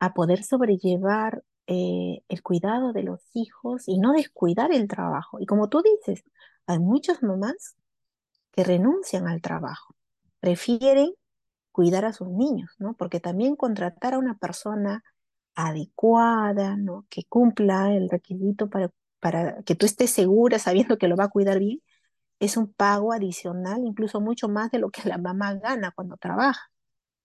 a 0.00 0.14
poder 0.14 0.44
sobrellevar 0.44 1.42
eh, 1.66 2.22
el 2.28 2.42
cuidado 2.42 2.92
de 2.92 3.02
los 3.02 3.20
hijos 3.34 3.88
y 3.88 3.98
no 3.98 4.12
descuidar 4.12 4.72
el 4.72 4.88
trabajo. 4.88 5.40
Y 5.40 5.46
como 5.46 5.68
tú 5.68 5.82
dices, 5.82 6.24
hay 6.66 6.78
muchas 6.78 7.22
mamás 7.22 7.76
que 8.52 8.64
renuncian 8.64 9.28
al 9.28 9.42
trabajo, 9.42 9.94
prefieren 10.40 11.12
cuidar 11.72 12.04
a 12.04 12.12
sus 12.12 12.28
niños, 12.28 12.70
¿no? 12.78 12.94
Porque 12.96 13.20
también 13.20 13.56
contratar 13.56 14.14
a 14.14 14.18
una 14.18 14.36
persona 14.38 15.04
adecuada, 15.54 16.76
¿no? 16.76 17.06
Que 17.10 17.24
cumpla 17.24 17.94
el 17.94 18.10
requisito 18.10 18.70
para, 18.70 18.90
para 19.20 19.62
que 19.64 19.74
tú 19.76 19.86
estés 19.86 20.10
segura 20.10 20.58
sabiendo 20.58 20.98
que 20.98 21.08
lo 21.08 21.16
va 21.16 21.24
a 21.24 21.28
cuidar 21.30 21.58
bien, 21.60 21.80
es 22.40 22.56
un 22.56 22.72
pago 22.72 23.12
adicional, 23.12 23.80
incluso 23.86 24.20
mucho 24.20 24.48
más 24.48 24.70
de 24.70 24.78
lo 24.80 24.90
que 24.90 25.08
la 25.08 25.18
mamá 25.18 25.54
gana 25.54 25.92
cuando 25.92 26.16
trabaja. 26.16 26.70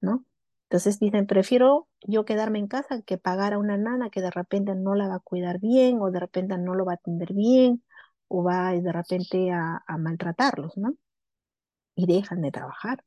¿no? 0.02 0.26
Entonces 0.65 0.99
dicen, 0.99 1.28
prefiero 1.28 1.88
yo 2.02 2.26
quedarme 2.26 2.60
en 2.60 2.67
casa 2.67 3.02
que 3.04 3.17
pagar 3.17 3.54
a 3.54 3.60
una 3.60 3.78
nana 3.78 4.10
que 4.10 4.21
de 4.21 4.32
repente 4.32 4.76
no 4.76 4.95
la 4.95 5.08
va 5.08 5.15
a 5.15 5.19
cuidar 5.19 5.60
bien 5.60 5.99
o 6.02 6.12
de 6.12 6.19
repente 6.19 6.58
no 6.58 6.76
lo 6.76 6.86
va 6.86 6.93
a 6.93 6.95
atender 6.95 7.34
bien 7.34 7.84
o 8.28 8.43
va 8.43 8.71
de 8.73 8.91
repente 8.91 9.52
a, 9.52 9.84
a 9.88 9.97
maltratarlos, 9.97 10.78
¿no? 10.78 10.95
Y 11.95 12.08
dejan 12.08 12.41
de 12.41 12.51
trabajar. 12.51 13.03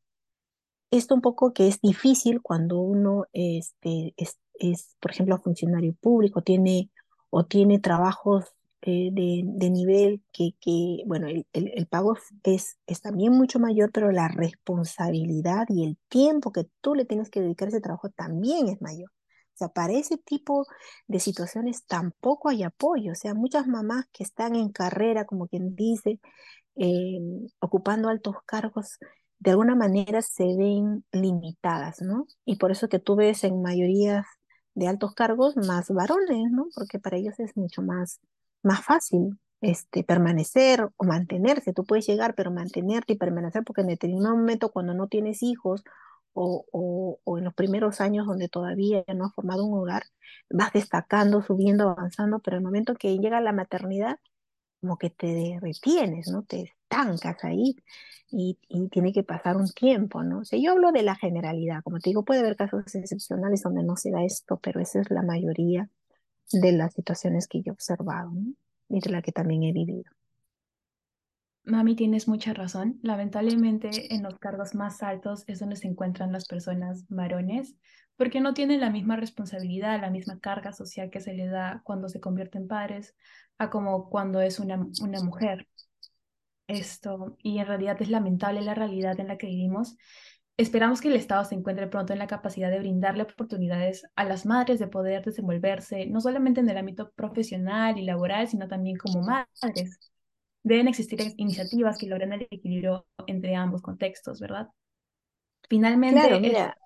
Esto 0.90 1.14
un 1.14 1.20
poco 1.20 1.52
que 1.52 1.68
es 1.68 1.80
difícil 1.80 2.40
cuando 2.42 2.78
uno 2.78 3.26
este, 3.32 4.14
es, 4.16 4.38
es, 4.54 4.96
por 5.00 5.10
ejemplo, 5.10 5.40
funcionario 5.42 5.94
público, 5.94 6.42
tiene 6.42 6.90
o 7.30 7.44
tiene 7.44 7.80
trabajos 7.80 8.44
eh, 8.82 9.10
de, 9.12 9.42
de, 9.44 9.70
nivel 9.70 10.22
que, 10.32 10.52
que 10.60 11.02
bueno, 11.06 11.26
el, 11.26 11.44
el, 11.52 11.86
pago 11.86 12.16
es, 12.44 12.78
es 12.86 13.00
también 13.00 13.32
mucho 13.32 13.58
mayor, 13.58 13.90
pero 13.92 14.12
la 14.12 14.28
responsabilidad 14.28 15.66
y 15.68 15.84
el 15.84 15.98
tiempo 16.08 16.52
que 16.52 16.68
tú 16.80 16.94
le 16.94 17.04
tienes 17.04 17.28
que 17.30 17.40
dedicar 17.40 17.66
a 17.66 17.70
ese 17.70 17.80
trabajo 17.80 18.10
también 18.10 18.68
es 18.68 18.80
mayor. 18.80 19.10
O 19.56 19.58
sea, 19.58 19.68
para 19.68 19.94
ese 19.94 20.18
tipo 20.18 20.66
de 21.08 21.18
situaciones 21.18 21.86
tampoco 21.86 22.50
hay 22.50 22.62
apoyo. 22.62 23.12
O 23.12 23.14
sea, 23.14 23.34
muchas 23.34 23.66
mamás 23.66 24.06
que 24.12 24.22
están 24.22 24.54
en 24.54 24.70
carrera, 24.70 25.24
como 25.24 25.48
quien 25.48 25.74
dice, 25.74 26.20
eh, 26.76 27.18
ocupando 27.60 28.08
altos 28.08 28.36
cargos, 28.46 28.98
de 29.38 29.50
alguna 29.50 29.74
manera 29.74 30.22
se 30.22 30.44
ven 30.56 31.04
limitadas, 31.12 32.00
¿no? 32.02 32.26
Y 32.44 32.56
por 32.56 32.70
eso 32.72 32.88
que 32.88 32.98
tú 32.98 33.16
ves 33.16 33.44
en 33.44 33.62
mayoría 33.62 34.24
de 34.74 34.88
altos 34.88 35.14
cargos 35.14 35.56
más 35.56 35.90
varones, 35.90 36.50
¿no? 36.50 36.66
Porque 36.74 36.98
para 36.98 37.16
ellos 37.18 37.38
es 37.40 37.56
mucho 37.56 37.82
más 37.82 38.20
más 38.66 38.84
fácil 38.84 39.38
este, 39.60 40.04
permanecer 40.04 40.88
o 40.96 41.04
mantenerse. 41.04 41.72
Tú 41.72 41.84
puedes 41.84 42.06
llegar, 42.06 42.34
pero 42.34 42.50
mantenerte 42.50 43.14
y 43.14 43.16
permanecer, 43.16 43.64
porque 43.64 43.82
en 43.82 43.88
determinado 43.88 44.36
momento 44.36 44.70
cuando 44.70 44.92
no 44.94 45.08
tienes 45.08 45.42
hijos 45.42 45.82
o, 46.34 46.66
o, 46.72 47.18
o, 47.24 47.38
en 47.38 47.44
los 47.44 47.54
primeros 47.54 48.00
años 48.00 48.26
donde 48.26 48.48
todavía 48.48 49.04
no 49.14 49.26
has 49.26 49.34
formado 49.34 49.64
un 49.64 49.78
hogar, 49.78 50.04
vas 50.50 50.72
destacando, 50.72 51.42
subiendo, 51.42 51.88
avanzando, 51.90 52.40
pero 52.40 52.58
el 52.58 52.62
momento 52.62 52.94
que 52.94 53.16
llega 53.18 53.40
la 53.40 53.52
maternidad, 53.52 54.18
como 54.80 54.98
que 54.98 55.10
te 55.10 55.58
retienes, 55.60 56.28
¿no? 56.28 56.44
Te 56.44 56.62
estancas 56.62 57.42
ahí 57.44 57.76
y, 58.30 58.58
tiene 58.90 59.12
que 59.12 59.22
pasar 59.22 59.56
un 59.56 59.68
tiempo, 59.68 60.22
¿no? 60.22 60.40
O 60.40 60.56
yo 60.56 60.72
hablo 60.72 60.92
de 60.92 61.02
la 61.02 61.14
generalidad, 61.16 61.82
como 61.82 61.98
te 61.98 62.10
digo, 62.10 62.24
puede 62.24 62.40
haber 62.40 62.56
casos 62.56 62.94
excepcionales 62.94 63.62
donde 63.62 63.82
no 63.82 63.96
se 63.96 64.10
da 64.10 64.24
esto, 64.24 64.58
pero 64.58 64.80
esa 64.80 65.00
es 65.00 65.10
la 65.10 65.22
mayoría 65.22 65.88
de 66.52 66.72
las 66.72 66.94
situaciones 66.94 67.48
que 67.48 67.62
yo 67.62 67.72
he 67.72 67.74
observado 67.74 68.32
y 68.88 69.00
de 69.00 69.10
la 69.10 69.22
que 69.22 69.32
también 69.32 69.64
he 69.64 69.72
vivido. 69.72 70.10
Mami, 71.64 71.96
tienes 71.96 72.28
mucha 72.28 72.54
razón. 72.54 73.00
Lamentablemente 73.02 74.14
en 74.14 74.22
los 74.22 74.38
cargos 74.38 74.76
más 74.76 75.02
altos 75.02 75.42
es 75.48 75.58
donde 75.58 75.74
se 75.74 75.88
encuentran 75.88 76.30
las 76.30 76.46
personas 76.46 77.04
varones, 77.08 77.74
porque 78.16 78.40
no 78.40 78.54
tienen 78.54 78.80
la 78.80 78.90
misma 78.90 79.16
responsabilidad, 79.16 80.00
la 80.00 80.10
misma 80.10 80.38
carga 80.38 80.72
social 80.72 81.10
que 81.10 81.20
se 81.20 81.34
le 81.34 81.46
da 81.48 81.82
cuando 81.84 82.08
se 82.08 82.20
convierten 82.20 82.62
en 82.62 82.68
padres, 82.68 83.16
a 83.58 83.70
como 83.70 84.08
cuando 84.08 84.40
es 84.40 84.58
una, 84.58 84.86
una 85.00 85.22
mujer. 85.22 85.66
Esto, 86.66 87.36
y 87.42 87.58
en 87.58 87.66
realidad 87.66 88.00
es 88.00 88.08
lamentable 88.10 88.60
la 88.60 88.74
realidad 88.74 89.20
en 89.20 89.28
la 89.28 89.38
que 89.38 89.46
vivimos 89.46 89.96
Esperamos 90.58 91.02
que 91.02 91.08
el 91.08 91.16
Estado 91.16 91.44
se 91.44 91.54
encuentre 91.54 91.86
pronto 91.86 92.14
en 92.14 92.18
la 92.18 92.26
capacidad 92.26 92.70
de 92.70 92.78
brindarle 92.78 93.24
oportunidades 93.24 94.06
a 94.16 94.24
las 94.24 94.46
madres 94.46 94.78
de 94.78 94.86
poder 94.86 95.22
desenvolverse, 95.22 96.06
no 96.06 96.22
solamente 96.22 96.60
en 96.60 96.70
el 96.70 96.78
ámbito 96.78 97.10
profesional 97.10 97.98
y 97.98 98.04
laboral, 98.04 98.48
sino 98.48 98.66
también 98.66 98.96
como 98.96 99.20
madres. 99.20 99.98
Deben 100.62 100.88
existir 100.88 101.20
iniciativas 101.36 101.98
que 101.98 102.06
logren 102.06 102.32
el 102.32 102.48
equilibrio 102.50 103.06
entre 103.26 103.54
ambos 103.54 103.82
contextos, 103.82 104.40
¿verdad? 104.40 104.68
Finalmente. 105.68 106.20
Claro, 106.20 106.40
mira. 106.40 106.78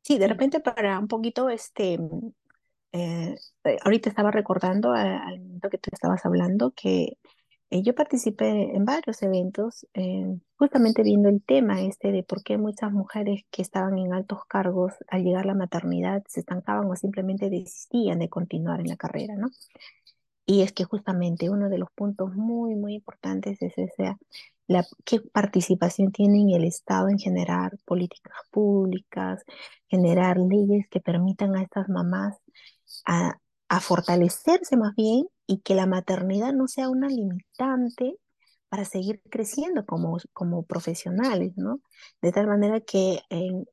Sí, 0.00 0.16
de 0.16 0.28
repente 0.28 0.60
para 0.60 0.98
un 0.98 1.08
poquito, 1.08 1.50
este, 1.50 1.98
eh, 2.92 3.36
ahorita 3.84 4.08
estaba 4.08 4.30
recordando 4.30 4.92
al 4.92 5.40
momento 5.40 5.70
que 5.70 5.78
tú 5.78 5.90
estabas 5.92 6.24
hablando 6.24 6.72
que 6.72 7.18
eh, 7.70 7.82
yo 7.82 7.94
participé 7.94 8.74
en 8.74 8.84
varios 8.86 9.22
eventos, 9.22 9.86
eh, 9.92 10.24
justamente 10.56 11.02
viendo 11.02 11.28
el 11.28 11.42
tema 11.42 11.82
este 11.82 12.12
de 12.12 12.22
por 12.22 12.42
qué 12.42 12.56
muchas 12.56 12.92
mujeres 12.92 13.42
que 13.50 13.60
estaban 13.62 13.98
en 13.98 14.14
altos 14.14 14.44
cargos 14.46 14.94
al 15.08 15.22
llegar 15.22 15.44
a 15.44 15.48
la 15.48 15.54
maternidad 15.54 16.22
se 16.28 16.40
estancaban 16.40 16.86
o 16.90 16.96
simplemente 16.96 17.50
desistían 17.50 18.20
de 18.20 18.30
continuar 18.30 18.80
en 18.80 18.88
la 18.88 18.96
carrera, 18.96 19.36
¿no? 19.36 19.48
Y 20.46 20.62
es 20.62 20.72
que 20.72 20.84
justamente 20.84 21.50
uno 21.50 21.68
de 21.68 21.78
los 21.78 21.90
puntos 21.92 22.34
muy, 22.34 22.74
muy 22.74 22.94
importantes 22.94 23.60
es 23.60 23.76
esa, 23.76 24.18
la, 24.66 24.86
qué 25.04 25.20
participación 25.20 26.10
tiene 26.12 26.56
el 26.56 26.64
Estado 26.64 27.08
en 27.10 27.18
generar 27.18 27.76
políticas 27.84 28.34
públicas, 28.50 29.44
generar 29.88 30.38
leyes 30.38 30.88
que 30.88 31.00
permitan 31.00 31.54
a 31.56 31.62
estas 31.62 31.88
mamás 31.90 32.36
a, 33.08 33.80
fortalecerse 33.80 34.76
más 34.76 34.94
bien 34.94 35.26
y 35.46 35.60
que 35.60 35.74
la 35.74 35.86
maternidad 35.86 36.52
no 36.52 36.68
sea 36.68 36.88
una 36.88 37.08
limitante 37.08 38.16
para 38.68 38.84
seguir 38.84 39.22
creciendo 39.30 39.86
como, 39.86 40.62
profesionales, 40.64 41.52
¿no? 41.56 41.80
De 42.20 42.32
tal 42.32 42.46
manera 42.46 42.80
que 42.80 43.20
en, 43.30 43.66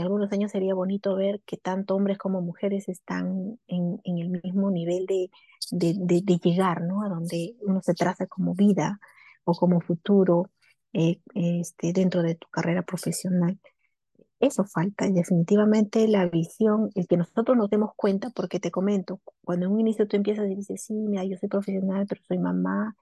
algunos 0.00 0.32
años 0.32 0.52
sería 0.52 0.74
bonito 0.74 1.16
ver 1.16 1.42
que 1.46 1.56
tanto 1.56 1.96
hombres 1.96 2.18
como 2.18 2.40
mujeres 2.42 2.88
están 2.88 3.58
en, 3.66 4.00
el 4.04 4.40
mismo 4.42 4.70
nivel 4.70 5.06
de, 5.06 5.30
llegar, 6.42 6.82
¿no? 6.82 7.02
A 7.02 7.08
donde 7.08 7.56
uno 7.62 7.80
se 7.82 7.94
traza 7.94 8.26
como 8.26 8.54
vida 8.54 9.00
o 9.44 9.54
como 9.54 9.80
futuro 9.80 10.50
eh, 10.92 11.20
este, 11.34 11.92
dentro 11.92 12.22
de 12.22 12.36
tu 12.36 12.48
carrera 12.48 12.82
profesional. 12.82 13.58
Eso 14.38 14.64
falta 14.64 15.06
y 15.06 15.12
definitivamente 15.12 16.06
la 16.08 16.26
visión, 16.26 16.90
el 16.94 17.06
que 17.06 17.16
nosotros 17.16 17.56
nos 17.56 17.70
demos 17.70 17.92
cuenta, 17.96 18.30
porque 18.30 18.60
te 18.60 18.70
comento, 18.70 19.20
cuando 19.42 19.66
en 19.66 19.72
un 19.72 19.80
inicio 19.80 20.06
tú 20.06 20.16
empiezas 20.16 20.46
y 20.50 20.54
dices, 20.54 20.84
sí, 20.84 20.94
mira, 20.94 21.24
yo 21.24 21.36
soy 21.38 21.48
profesional, 21.48 22.06
pero 22.08 22.20
soy 22.28 22.38
mamá 22.38 22.94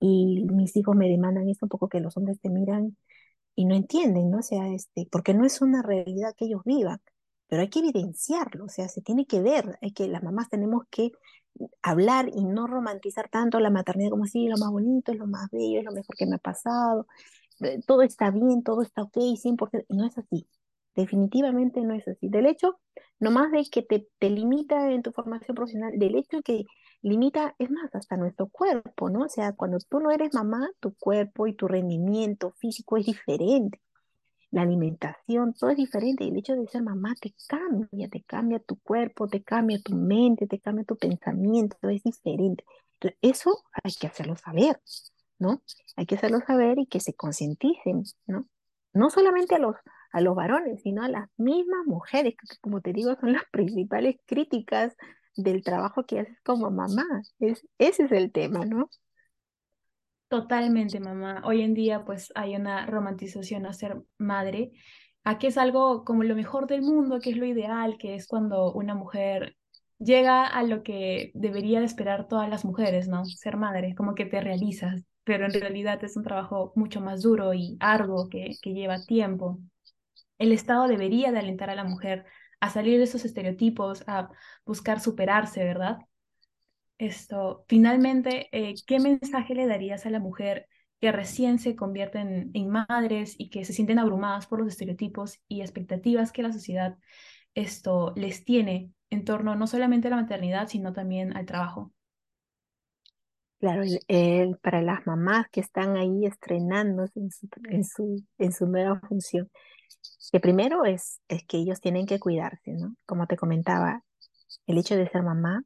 y 0.00 0.44
mis 0.44 0.76
hijos 0.76 0.96
me 0.96 1.08
demandan 1.08 1.48
eso, 1.48 1.66
un 1.66 1.70
poco 1.70 1.88
que 1.88 2.00
los 2.00 2.16
hombres 2.16 2.40
te 2.40 2.50
miran 2.50 2.96
y 3.56 3.66
no 3.66 3.74
entienden, 3.76 4.30
¿no? 4.30 4.38
O 4.38 4.42
sea, 4.42 4.68
este, 4.74 5.08
porque 5.10 5.34
no 5.34 5.44
es 5.46 5.62
una 5.62 5.82
realidad 5.82 6.34
que 6.36 6.46
ellos 6.46 6.62
vivan, 6.64 7.00
pero 7.48 7.62
hay 7.62 7.70
que 7.70 7.80
evidenciarlo, 7.80 8.66
o 8.66 8.68
sea, 8.68 8.88
se 8.88 9.02
tiene 9.02 9.26
que 9.26 9.40
ver, 9.42 9.78
hay 9.82 9.92
que, 9.92 10.08
las 10.08 10.22
mamás 10.22 10.48
tenemos 10.50 10.84
que 10.90 11.12
hablar 11.82 12.28
y 12.34 12.44
no 12.44 12.66
romantizar 12.66 13.28
tanto 13.28 13.60
la 13.60 13.70
maternidad 13.70 14.10
como 14.10 14.26
si 14.26 14.48
lo 14.48 14.56
más 14.58 14.70
bonito, 14.70 15.12
es 15.12 15.18
lo 15.18 15.26
más 15.26 15.50
bello, 15.50 15.78
es 15.80 15.84
lo 15.84 15.92
mejor 15.92 16.16
que 16.16 16.26
me 16.26 16.36
ha 16.36 16.38
pasado, 16.38 17.06
eh, 17.60 17.80
todo 17.86 18.02
está 18.02 18.30
bien, 18.30 18.62
todo 18.62 18.82
está 18.82 19.02
ok, 19.02 19.18
100%, 19.36 19.86
y 19.88 19.96
no 19.96 20.06
es 20.06 20.18
así. 20.18 20.46
Definitivamente 20.96 21.80
no 21.82 21.94
es 21.94 22.08
así. 22.08 22.28
Del 22.28 22.46
hecho, 22.46 22.80
más 23.20 23.52
de 23.52 23.64
que 23.70 23.82
te, 23.82 24.08
te 24.18 24.30
limita 24.30 24.90
en 24.90 25.02
tu 25.02 25.12
formación 25.12 25.54
profesional, 25.54 25.92
del 25.96 26.16
hecho 26.16 26.42
que 26.42 26.64
limita, 27.02 27.54
es 27.58 27.70
más, 27.70 27.94
hasta 27.94 28.16
nuestro 28.16 28.48
cuerpo, 28.48 29.10
¿no? 29.10 29.24
O 29.24 29.28
sea, 29.28 29.52
cuando 29.52 29.78
tú 29.78 30.00
no 30.00 30.10
eres 30.10 30.34
mamá, 30.34 30.68
tu 30.80 30.94
cuerpo 30.94 31.46
y 31.46 31.54
tu 31.54 31.68
rendimiento 31.68 32.52
físico 32.58 32.96
es 32.96 33.06
diferente. 33.06 33.80
La 34.50 34.62
alimentación, 34.62 35.54
todo 35.54 35.70
es 35.70 35.76
diferente. 35.76 36.24
Y 36.24 36.30
el 36.30 36.38
hecho 36.38 36.54
de 36.56 36.66
ser 36.66 36.82
mamá 36.82 37.14
te 37.20 37.34
cambia, 37.46 38.08
te 38.08 38.22
cambia 38.22 38.58
tu 38.58 38.76
cuerpo, 38.80 39.28
te 39.28 39.42
cambia 39.42 39.78
tu 39.82 39.94
mente, 39.94 40.46
te 40.46 40.58
cambia 40.58 40.84
tu 40.84 40.96
pensamiento, 40.96 41.76
es 41.88 42.02
diferente. 42.02 42.64
Eso 43.20 43.62
hay 43.84 43.92
que 43.92 44.06
hacerlo 44.06 44.36
saber, 44.36 44.80
¿no? 45.38 45.62
Hay 45.96 46.06
que 46.06 46.14
hacerlo 46.14 46.40
saber 46.46 46.78
y 46.78 46.86
que 46.86 47.00
se 47.00 47.14
concienticen, 47.14 48.04
¿no? 48.26 48.48
No 48.92 49.10
solamente 49.10 49.54
a 49.54 49.58
los 49.58 49.76
a 50.16 50.22
los 50.22 50.34
varones, 50.34 50.80
sino 50.80 51.02
a 51.02 51.08
las 51.10 51.28
mismas 51.36 51.84
mujeres, 51.84 52.34
que 52.36 52.56
como 52.62 52.80
te 52.80 52.94
digo, 52.94 53.14
son 53.20 53.34
las 53.34 53.42
principales 53.52 54.16
críticas 54.24 54.96
del 55.36 55.62
trabajo 55.62 56.06
que 56.06 56.20
haces 56.20 56.40
como 56.42 56.70
mamá. 56.70 57.04
Es, 57.38 57.66
ese 57.76 58.04
es 58.04 58.12
el 58.12 58.32
tema, 58.32 58.64
¿no? 58.64 58.88
Totalmente, 60.28 61.00
mamá. 61.00 61.42
Hoy 61.44 61.60
en 61.60 61.74
día 61.74 62.06
pues 62.06 62.32
hay 62.34 62.56
una 62.56 62.86
romantización 62.86 63.66
a 63.66 63.74
ser 63.74 64.00
madre, 64.16 64.72
a 65.22 65.38
que 65.38 65.48
es 65.48 65.58
algo 65.58 66.02
como 66.04 66.22
lo 66.22 66.34
mejor 66.34 66.66
del 66.66 66.80
mundo, 66.80 67.20
que 67.20 67.30
es 67.30 67.36
lo 67.36 67.44
ideal, 67.44 67.98
que 67.98 68.14
es 68.14 68.26
cuando 68.26 68.72
una 68.72 68.94
mujer 68.94 69.54
llega 69.98 70.46
a 70.46 70.62
lo 70.62 70.82
que 70.82 71.30
debería 71.34 71.80
de 71.80 71.86
esperar 71.86 72.26
todas 72.26 72.48
las 72.48 72.64
mujeres, 72.64 73.06
¿no? 73.06 73.26
Ser 73.26 73.58
madre, 73.58 73.94
como 73.94 74.14
que 74.14 74.24
te 74.24 74.40
realizas, 74.40 75.04
pero 75.24 75.44
en 75.44 75.52
realidad 75.52 76.02
es 76.02 76.16
un 76.16 76.22
trabajo 76.22 76.72
mucho 76.74 77.02
más 77.02 77.20
duro 77.20 77.52
y 77.52 77.76
arduo 77.80 78.30
que, 78.30 78.56
que 78.62 78.72
lleva 78.72 79.04
tiempo 79.04 79.60
el 80.38 80.52
Estado 80.52 80.88
debería 80.88 81.32
de 81.32 81.38
alentar 81.38 81.70
a 81.70 81.74
la 81.74 81.84
mujer 81.84 82.24
a 82.60 82.70
salir 82.70 82.98
de 82.98 83.04
esos 83.04 83.24
estereotipos, 83.24 84.04
a 84.06 84.30
buscar 84.64 85.00
superarse, 85.00 85.64
¿verdad? 85.64 85.98
Esto, 86.98 87.64
finalmente, 87.68 88.48
eh, 88.52 88.74
¿qué 88.86 88.98
mensaje 88.98 89.54
le 89.54 89.66
darías 89.66 90.06
a 90.06 90.10
la 90.10 90.20
mujer 90.20 90.66
que 91.00 91.12
recién 91.12 91.58
se 91.58 91.76
convierten 91.76 92.50
en 92.54 92.70
madres 92.70 93.34
y 93.38 93.50
que 93.50 93.64
se 93.64 93.74
sienten 93.74 93.98
abrumadas 93.98 94.46
por 94.46 94.60
los 94.60 94.68
estereotipos 94.68 95.40
y 95.46 95.60
expectativas 95.60 96.32
que 96.32 96.42
la 96.42 96.52
sociedad 96.52 96.96
esto 97.54 98.12
les 98.16 98.44
tiene 98.44 98.92
en 99.10 99.24
torno 99.24 99.56
no 99.56 99.66
solamente 99.66 100.08
a 100.08 100.10
la 100.10 100.22
maternidad, 100.22 100.68
sino 100.68 100.92
también 100.92 101.36
al 101.36 101.46
trabajo? 101.46 101.92
Claro, 103.58 103.82
para 104.62 104.82
las 104.82 105.06
mamás 105.06 105.46
que 105.50 105.60
están 105.60 105.96
ahí 105.96 106.26
estrenándose 106.26 107.18
en 107.18 107.30
su, 107.30 107.48
en 108.38 108.52
su, 108.52 108.66
en 108.76 109.00
función, 109.00 109.50
que 110.36 110.40
primero 110.40 110.84
es, 110.84 111.22
es 111.28 111.46
que 111.46 111.56
ellos 111.56 111.80
tienen 111.80 112.04
que 112.04 112.20
cuidarse, 112.20 112.74
¿no? 112.74 112.94
Como 113.06 113.26
te 113.26 113.38
comentaba, 113.38 114.04
el 114.66 114.76
hecho 114.76 114.94
de 114.94 115.08
ser 115.08 115.22
mamá 115.22 115.64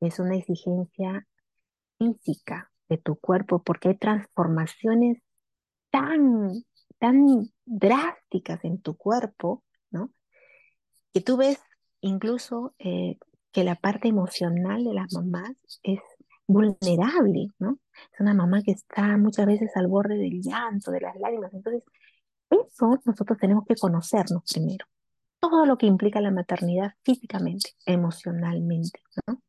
es 0.00 0.18
una 0.18 0.34
exigencia 0.34 1.24
física 1.98 2.68
de 2.88 2.98
tu 2.98 3.14
cuerpo 3.14 3.62
porque 3.62 3.90
hay 3.90 3.96
transformaciones 3.96 5.22
tan, 5.92 6.64
tan 6.98 7.48
drásticas 7.64 8.64
en 8.64 8.82
tu 8.82 8.96
cuerpo, 8.96 9.62
¿no? 9.92 10.12
Que 11.12 11.20
tú 11.20 11.36
ves 11.36 11.60
incluso 12.00 12.74
eh, 12.80 13.18
que 13.52 13.62
la 13.62 13.76
parte 13.76 14.08
emocional 14.08 14.82
de 14.82 14.94
las 14.94 15.12
mamás 15.12 15.52
es 15.84 16.00
vulnerable, 16.48 17.52
¿no? 17.60 17.78
Es 18.12 18.18
una 18.18 18.34
mamá 18.34 18.62
que 18.64 18.72
está 18.72 19.16
muchas 19.16 19.46
veces 19.46 19.70
al 19.76 19.86
borde 19.86 20.16
del 20.16 20.40
llanto, 20.42 20.90
de 20.90 21.02
las 21.02 21.14
lágrimas. 21.20 21.54
Entonces, 21.54 21.84
eso 22.50 23.00
nosotros 23.04 23.38
tenemos 23.38 23.64
que 23.66 23.76
conocernos 23.76 24.42
primero. 24.52 24.86
Todo 25.40 25.66
lo 25.66 25.78
que 25.78 25.86
implica 25.86 26.20
la 26.20 26.30
maternidad 26.30 26.94
físicamente, 27.04 27.70
emocionalmente, 27.86 29.00
¿no? 29.26 29.40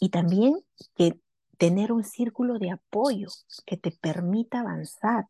Y 0.00 0.08
también 0.08 0.54
que 0.96 1.20
tener 1.58 1.92
un 1.92 2.04
círculo 2.04 2.58
de 2.58 2.70
apoyo 2.70 3.28
que 3.66 3.76
te 3.76 3.90
permita 3.90 4.60
avanzar. 4.60 5.26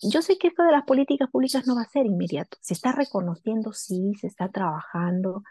Yo 0.00 0.22
sé 0.22 0.38
que 0.38 0.48
esto 0.48 0.62
de 0.62 0.72
las 0.72 0.84
políticas 0.84 1.28
públicas 1.30 1.66
no 1.66 1.76
va 1.76 1.82
a 1.82 1.90
ser 1.90 2.06
inmediato. 2.06 2.56
Se 2.62 2.72
está 2.72 2.92
reconociendo, 2.92 3.74
sí, 3.74 4.14
se 4.18 4.26
está 4.26 4.48
trabajando. 4.48 5.42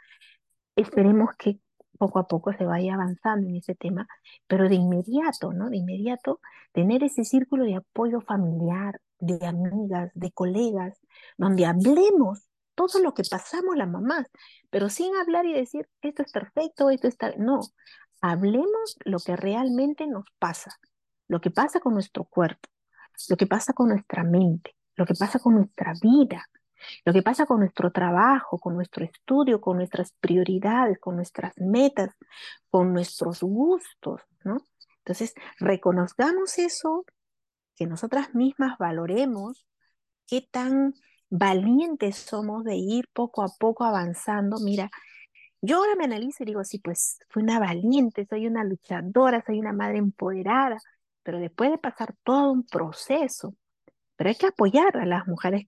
Esperemos 0.75 1.29
que 1.37 1.59
poco 1.99 2.17
a 2.17 2.27
poco 2.27 2.51
se 2.53 2.65
vaya 2.65 2.95
avanzando 2.95 3.47
en 3.49 3.57
ese 3.57 3.75
tema, 3.75 4.07
pero 4.47 4.67
de 4.67 4.75
inmediato, 4.75 5.53
¿no? 5.53 5.69
De 5.69 5.77
inmediato 5.77 6.39
tener 6.71 7.03
ese 7.03 7.23
círculo 7.23 7.65
de 7.65 7.75
apoyo 7.75 8.21
familiar, 8.21 8.99
de 9.19 9.45
amigas, 9.45 10.11
de 10.13 10.31
colegas, 10.31 10.97
donde 11.37 11.65
hablemos 11.65 12.49
todo 12.75 12.99
lo 12.99 13.13
que 13.13 13.23
pasamos 13.29 13.75
las 13.75 13.89
mamás, 13.89 14.27
pero 14.69 14.89
sin 14.89 15.15
hablar 15.15 15.45
y 15.45 15.53
decir, 15.53 15.87
esto 16.01 16.23
es 16.23 16.31
perfecto, 16.31 16.89
esto 16.89 17.07
está... 17.07 17.33
No, 17.37 17.59
hablemos 18.21 18.97
lo 19.03 19.19
que 19.19 19.35
realmente 19.35 20.07
nos 20.07 20.25
pasa, 20.39 20.79
lo 21.27 21.41
que 21.41 21.51
pasa 21.51 21.79
con 21.79 21.93
nuestro 21.93 22.23
cuerpo, 22.23 22.69
lo 23.27 23.35
que 23.35 23.47
pasa 23.47 23.73
con 23.73 23.89
nuestra 23.89 24.23
mente, 24.23 24.75
lo 24.95 25.05
que 25.05 25.13
pasa 25.13 25.39
con 25.39 25.55
nuestra 25.55 25.93
vida, 26.01 26.47
lo 27.05 27.13
que 27.13 27.21
pasa 27.21 27.45
con 27.45 27.59
nuestro 27.59 27.91
trabajo, 27.91 28.59
con 28.59 28.75
nuestro 28.75 29.03
estudio, 29.05 29.59
con 29.59 29.77
nuestras 29.77 30.13
prioridades, 30.19 30.99
con 30.99 31.15
nuestras 31.15 31.53
metas, 31.57 32.15
con 32.69 32.93
nuestros 32.93 33.41
gustos, 33.41 34.21
¿no? 34.43 34.57
Entonces, 34.99 35.33
reconozcamos 35.59 36.57
eso, 36.59 37.05
que 37.79 37.87
nosotras 37.87 38.35
mismas 38.35 38.77
valoremos 38.77 39.65
qué 40.27 40.41
tan 40.51 40.93
valientes 41.29 42.17
somos 42.17 42.63
de 42.63 42.75
ir 42.75 43.09
poco 43.13 43.43
a 43.43 43.49
poco 43.59 43.85
avanzando. 43.85 44.59
Mira, 44.59 44.91
yo 45.61 45.77
ahora 45.77 45.95
me 45.95 46.05
analizo 46.05 46.43
y 46.43 46.47
digo, 46.47 46.63
sí, 46.63 46.79
pues 46.79 47.19
fui 47.29 47.43
una 47.43 47.59
valiente, 47.59 48.25
soy 48.29 48.47
una 48.47 48.63
luchadora, 48.63 49.43
soy 49.45 49.59
una 49.59 49.73
madre 49.73 49.99
empoderada, 49.99 50.77
pero 51.23 51.39
después 51.39 51.71
de 51.71 51.77
pasar 51.79 52.15
todo 52.23 52.51
un 52.51 52.65
proceso, 52.65 53.55
pero 54.17 54.29
hay 54.29 54.35
que 54.35 54.47
apoyar 54.47 54.97
a 54.97 55.05
las 55.05 55.27
mujeres 55.27 55.67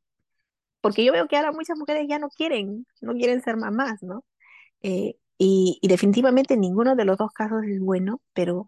porque 0.82 1.06
yo 1.06 1.14
veo 1.14 1.28
que 1.28 1.38
ahora 1.38 1.52
muchas 1.52 1.78
mujeres 1.78 2.08
ya 2.10 2.20
no 2.20 2.30
quieren, 2.30 2.86
no 3.02 3.14
quieren 3.14 3.42
ser 3.42 3.58
mamás, 3.58 4.04
¿no? 4.04 4.26
Eh, 4.82 5.16
y, 5.38 5.80
y, 5.82 5.88
definitivamente 5.88 6.58
ninguno 6.58 6.96
de 6.96 7.06
los 7.06 7.18
dos 7.18 7.32
casos 7.34 7.64
es 7.66 7.80
bueno, 7.80 8.22
pero 8.34 8.68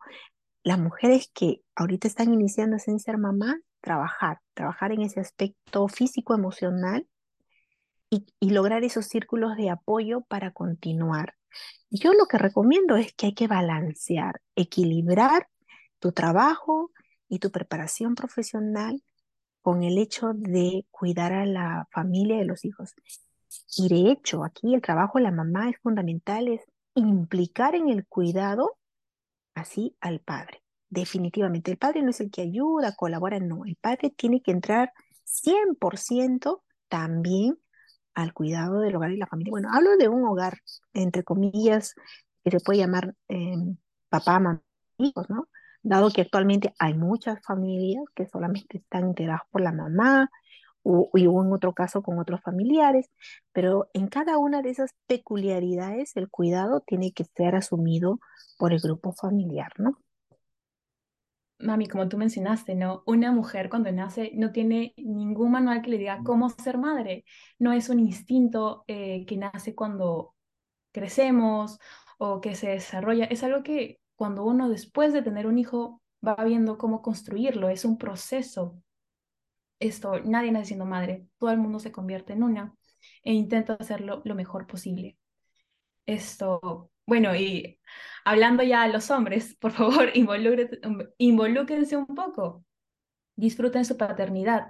las 0.64 0.80
mujeres 0.80 1.30
que 1.34 1.62
ahorita 1.76 2.08
están 2.08 2.34
iniciando 2.34 2.78
en 2.86 3.00
ser 3.00 3.18
mamás, 3.18 3.56
trabajar, 3.82 4.40
trabajar 4.54 4.92
en 4.92 5.02
ese 5.02 5.20
aspecto 5.20 5.88
físico, 5.88 6.34
emocional 6.34 7.08
y, 8.10 8.26
y 8.40 8.52
lograr 8.52 8.84
esos 8.84 9.08
círculos 9.08 9.58
de 9.58 9.70
apoyo 9.70 10.22
para 10.22 10.52
continuar. 10.52 11.36
Yo 11.90 12.14
lo 12.14 12.26
que 12.26 12.38
recomiendo 12.38 12.96
es 12.96 13.14
que 13.14 13.28
hay 13.28 13.34
que 13.34 13.48
balancear, 13.48 14.42
equilibrar 14.56 15.48
tu 16.00 16.12
trabajo 16.12 16.92
y 17.28 17.40
tu 17.40 17.52
preparación 17.52 18.16
profesional 18.16 19.04
con 19.62 19.84
el 19.84 19.98
hecho 19.98 20.32
de 20.34 20.86
cuidar 20.92 21.34
a 21.34 21.46
la 21.46 21.88
familia 21.92 22.38
de 22.38 22.46
los 22.46 22.66
hijos. 22.66 22.94
Y 23.78 23.90
de 23.90 24.12
hecho, 24.12 24.44
aquí 24.44 24.74
el 24.74 24.82
trabajo 24.82 25.18
de 25.18 25.24
la 25.26 25.32
mamá 25.32 25.70
es 25.70 25.78
fundamental, 25.82 26.48
es 26.48 26.62
implicar 26.96 27.76
en 27.76 27.90
el 27.90 28.06
cuidado 28.06 28.78
así 29.56 29.96
al 30.02 30.20
padre. 30.20 30.64
Definitivamente, 30.90 31.72
el 31.72 31.78
padre 31.78 32.02
no 32.04 32.12
es 32.12 32.22
el 32.22 32.32
que 32.32 32.42
ayuda, 32.42 32.96
colabora, 32.96 33.40
no, 33.40 33.66
el 33.66 33.76
padre 33.78 34.12
tiene 34.12 34.42
que 34.42 34.52
entrar 34.52 34.92
100% 35.26 36.64
también 36.88 37.58
al 38.14 38.34
cuidado 38.34 38.80
del 38.80 38.96
hogar 38.96 39.12
y 39.12 39.18
la 39.18 39.28
familia. 39.28 39.52
Bueno, 39.52 39.70
hablo 39.74 39.98
de 39.98 40.08
un 40.08 40.26
hogar, 40.26 40.60
entre 40.94 41.24
comillas, 41.24 41.96
que 42.44 42.52
se 42.52 42.60
puede 42.60 42.80
llamar 42.80 43.16
eh, 43.30 43.56
papá, 44.10 44.40
mamá, 44.40 44.62
hijos, 44.98 45.30
¿no? 45.30 45.48
Dado 45.82 46.12
que 46.12 46.22
actualmente 46.22 46.74
hay 46.80 46.94
muchas 46.94 47.42
familias 47.44 48.06
que 48.16 48.28
solamente 48.28 48.78
están 48.78 49.08
integradas 49.08 49.42
por 49.52 49.62
la 49.62 49.72
mamá, 49.72 50.30
o, 50.84 51.10
o 51.14 51.18
en 51.18 51.54
otro 51.54 51.74
caso 51.74 52.02
con 52.04 52.20
otros 52.20 52.42
familiares, 52.42 53.10
pero 53.52 53.90
en 53.94 54.08
cada 54.08 54.38
una 54.38 54.62
de 54.62 54.70
esas 54.72 54.92
peculiaridades 55.08 56.16
el 56.16 56.30
cuidado 56.30 56.82
tiene 56.82 57.12
que 57.14 57.26
ser 57.26 57.56
asumido 57.56 58.20
por 58.58 58.74
el 58.74 58.80
grupo 58.80 59.14
familiar, 59.14 59.72
¿no? 59.78 59.98
Mami, 61.60 61.88
como 61.88 62.10
tú 62.10 62.18
mencionaste, 62.18 62.76
¿no? 62.76 63.04
Una 63.06 63.32
mujer 63.32 63.70
cuando 63.70 63.92
nace 63.92 64.32
no 64.36 64.52
tiene 64.52 64.94
ningún 64.98 65.52
manual 65.52 65.82
que 65.82 65.92
le 65.92 65.98
diga 65.98 66.22
cómo 66.24 66.50
ser 66.50 66.78
madre. 66.78 67.24
No 67.58 67.72
es 67.72 67.90
un 67.90 68.00
instinto 68.00 68.84
eh, 68.88 69.26
que 69.26 69.38
nace 69.38 69.74
cuando 69.74 70.36
crecemos 70.92 71.80
o 72.18 72.42
que 72.42 72.56
se 72.56 72.70
desarrolla. 72.70 73.26
Es 73.26 73.44
algo 73.44 73.64
que 73.64 74.00
cuando 74.16 74.44
uno 74.46 74.70
después 74.70 75.14
de 75.14 75.22
tener 75.22 75.48
un 75.48 75.58
hijo 75.60 76.02
va 76.26 76.36
viendo 76.44 76.78
cómo 76.78 77.02
construirlo. 77.02 77.70
Es 77.70 77.86
un 77.86 77.98
proceso. 77.98 78.78
Esto, 79.84 80.20
nadie 80.22 80.52
nace 80.54 80.68
siendo 80.68 80.86
madre. 80.86 81.28
Todo 81.38 81.52
el 81.52 81.58
mundo 81.58 81.78
se 81.80 81.92
convierte 81.92 82.32
en 82.34 82.44
una 82.44 82.74
e 83.24 83.34
intenta 83.34 83.74
hacerlo 83.74 84.22
lo 84.24 84.34
mejor 84.34 84.66
posible. 84.66 85.18
Esto, 86.06 86.92
bueno, 87.06 87.36
y 87.36 87.80
hablando 88.26 88.64
ya 88.64 88.84
a 88.84 88.88
los 88.88 89.12
hombres, 89.12 89.56
por 89.56 89.72
favor, 89.72 90.12
involúquense 91.18 91.98
un 91.98 92.08
poco, 92.08 92.64
disfruten 93.36 93.86
su 93.86 93.98
paternidad. 93.98 94.68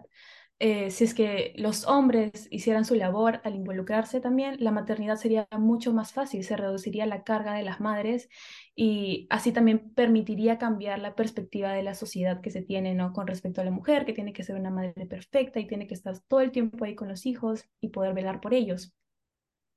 Eh, 0.66 0.92
si 0.92 1.04
es 1.04 1.14
que 1.14 1.52
los 1.58 1.86
hombres 1.88 2.48
hicieran 2.50 2.86
su 2.86 2.96
labor 2.96 3.42
al 3.44 3.56
involucrarse 3.56 4.22
también, 4.22 4.56
la 4.64 4.72
maternidad 4.72 5.18
sería 5.18 5.46
mucho 5.60 5.92
más 5.94 6.14
fácil, 6.14 6.42
se 6.46 6.56
reduciría 6.56 7.06
la 7.06 7.24
carga 7.26 7.54
de 7.54 7.64
las 7.64 7.82
madres 7.82 8.30
y 8.74 9.28
así 9.30 9.52
también 9.52 9.94
permitiría 9.94 10.58
cambiar 10.58 11.00
la 11.00 11.16
perspectiva 11.16 11.74
de 11.74 11.84
la 11.84 11.96
sociedad 11.96 12.40
que 12.40 12.50
se 12.50 12.62
tiene 12.62 12.96
¿no? 12.96 13.12
con 13.12 13.28
respecto 13.28 13.60
a 13.60 13.66
la 13.66 13.72
mujer, 13.72 14.06
que 14.06 14.14
tiene 14.14 14.32
que 14.32 14.44
ser 14.46 14.56
una 14.56 14.70
madre 14.70 15.06
perfecta 15.06 15.60
y 15.60 15.68
tiene 15.68 15.86
que 15.86 15.96
estar 15.96 16.18
todo 16.30 16.40
el 16.40 16.52
tiempo 16.52 16.86
ahí 16.86 16.96
con 16.96 17.10
los 17.10 17.26
hijos 17.26 17.66
y 17.82 17.90
poder 17.90 18.14
velar 18.14 18.40
por 18.40 18.54
ellos. 18.54 18.94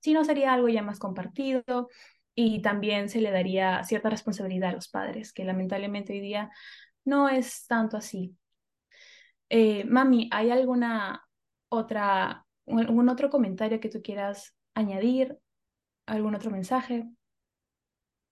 Si 0.01 0.13
no, 0.13 0.25
sería 0.25 0.55
algo 0.55 0.69
ya 0.69 0.83
más 0.83 1.01
compartido 1.01 1.65
y 2.37 2.63
también 2.63 3.09
se 3.09 3.21
le 3.21 3.33
daría 3.33 3.83
cierta 3.83 4.09
responsabilidad 4.09 4.71
a 4.71 4.75
los 4.75 4.89
padres, 4.89 5.33
que 5.33 5.45
lamentablemente 5.45 6.13
hoy 6.13 6.21
día 6.21 6.53
no 7.05 7.29
es 7.29 7.67
tanto 7.67 7.97
así. 7.97 8.37
Eh, 9.49 9.85
mami, 9.85 10.29
¿hay 10.33 10.51
alguna 10.51 11.23
otra, 11.69 12.47
algún 12.67 13.09
otro 13.09 13.31
comentario 13.31 13.81
que 13.81 13.89
tú 13.89 14.03
quieras 14.03 14.55
añadir? 14.75 15.39
¿Algún 16.07 16.35
otro 16.35 16.51
mensaje? 16.51 17.07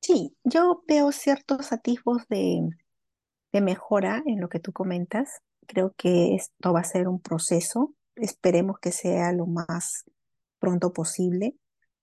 Sí, 0.01 0.37
yo 0.45 0.83
veo 0.87 1.13
ciertos 1.13 1.73
atisbos 1.73 2.23
de, 2.29 2.69
de 3.53 3.61
mejora 3.61 4.23
en 4.27 4.41
lo 4.41 4.49
que 4.49 4.61
tú 4.61 4.73
comentas. 4.73 5.41
Creo 5.67 5.95
que 5.97 6.35
esto 6.37 6.73
va 6.73 6.81
a 6.81 6.85
ser 6.85 7.09
un 7.09 7.21
proceso. 7.21 7.95
Esperemos 8.17 8.79
que 8.81 8.93
sea 8.93 9.33
lo 9.33 9.47
más 9.47 10.05
pronto 10.59 10.93
posible. 10.93 11.57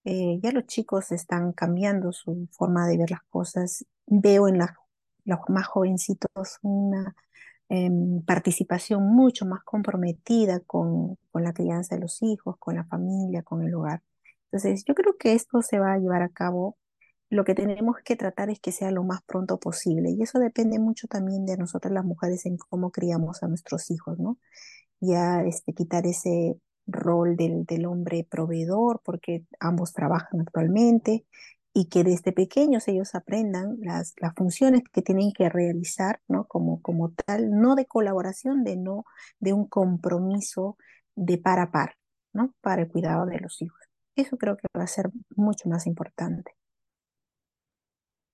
Eh, 0.05 0.39
ya 0.43 0.51
los 0.51 0.65
chicos 0.67 1.11
están 1.11 1.53
cambiando 1.53 2.11
su 2.13 2.47
forma 2.51 2.87
de 2.87 2.97
ver 2.97 3.11
las 3.11 3.23
cosas. 3.29 3.85
Veo 4.07 4.47
en 4.47 4.59
la- 4.59 4.75
los 5.25 5.39
más 5.49 5.67
jovencitos 5.67 6.59
una 6.63 7.15
em, 7.71 8.21
participación 8.23 9.03
mucho 9.03 9.45
más 9.45 9.63
comprometida 9.63 10.59
con, 10.61 11.17
con 11.31 11.43
la 11.43 11.53
crianza 11.53 11.95
de 11.95 12.01
los 12.01 12.21
hijos, 12.23 12.57
con 12.59 12.75
la 12.75 12.85
familia, 12.85 13.43
con 13.43 13.63
el 13.63 13.73
hogar. 13.75 14.01
Entonces, 14.51 14.83
yo 14.85 14.95
creo 14.95 15.17
que 15.17 15.33
esto 15.33 15.61
se 15.61 15.79
va 15.79 15.93
a 15.93 15.97
llevar 15.99 16.21
a 16.23 16.29
cabo. 16.29 16.77
Lo 17.29 17.45
que 17.45 17.55
tenemos 17.55 17.97
que 18.05 18.15
tratar 18.17 18.49
es 18.49 18.59
que 18.59 18.71
sea 18.73 18.91
lo 18.91 19.03
más 19.03 19.21
pronto 19.23 19.59
posible. 19.59 20.11
Y 20.11 20.21
eso 20.23 20.39
depende 20.39 20.79
mucho 20.79 21.07
también 21.07 21.45
de 21.45 21.57
nosotras 21.57 21.93
las 21.93 22.05
mujeres 22.05 22.45
en 22.45 22.57
cómo 22.57 22.91
criamos 22.91 23.43
a 23.43 23.47
nuestros 23.47 23.89
hijos, 23.91 24.19
¿no? 24.19 24.37
ya 25.01 25.41
este, 25.43 25.73
quitar 25.73 26.05
ese 26.05 26.57
rol 26.87 27.35
del, 27.35 27.65
del 27.65 27.85
hombre 27.85 28.25
proveedor, 28.29 29.01
porque 29.03 29.45
ambos 29.59 29.93
trabajan 29.93 30.41
actualmente, 30.41 31.25
y 31.73 31.87
que 31.89 32.03
desde 32.03 32.31
pequeños 32.33 32.87
ellos 32.87 33.15
aprendan 33.15 33.77
las, 33.79 34.13
las 34.19 34.33
funciones 34.35 34.83
que 34.91 35.01
tienen 35.01 35.31
que 35.31 35.49
realizar, 35.49 36.19
¿no? 36.27 36.45
Como, 36.45 36.81
como 36.81 37.11
tal, 37.11 37.51
no 37.51 37.75
de 37.75 37.85
colaboración, 37.85 38.63
de 38.63 38.75
no, 38.75 39.05
de 39.39 39.53
un 39.53 39.67
compromiso 39.67 40.77
de 41.15 41.37
par 41.37 41.59
a 41.59 41.71
par, 41.71 41.95
¿no? 42.33 42.53
Para 42.61 42.81
el 42.81 42.89
cuidado 42.89 43.25
de 43.25 43.39
los 43.39 43.61
hijos. 43.61 43.79
Eso 44.15 44.37
creo 44.37 44.57
que 44.57 44.67
va 44.77 44.83
a 44.83 44.87
ser 44.87 45.09
mucho 45.35 45.69
más 45.69 45.87
importante. 45.87 46.51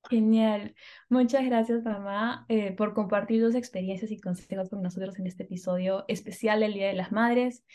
Genial. 0.09 0.73
Muchas 1.09 1.45
gracias, 1.45 1.83
mamá, 1.83 2.45
eh, 2.47 2.71
por 2.71 2.93
compartir 2.93 3.43
tus 3.43 3.55
experiencias 3.55 4.09
y 4.09 4.19
consejos 4.19 4.69
con 4.69 4.81
nosotros 4.81 5.19
en 5.19 5.27
este 5.27 5.43
episodio 5.43 6.05
especial 6.07 6.61
del 6.61 6.73
Día 6.73 6.87
de 6.87 6.93
las 6.93 7.11
Madres. 7.11 7.65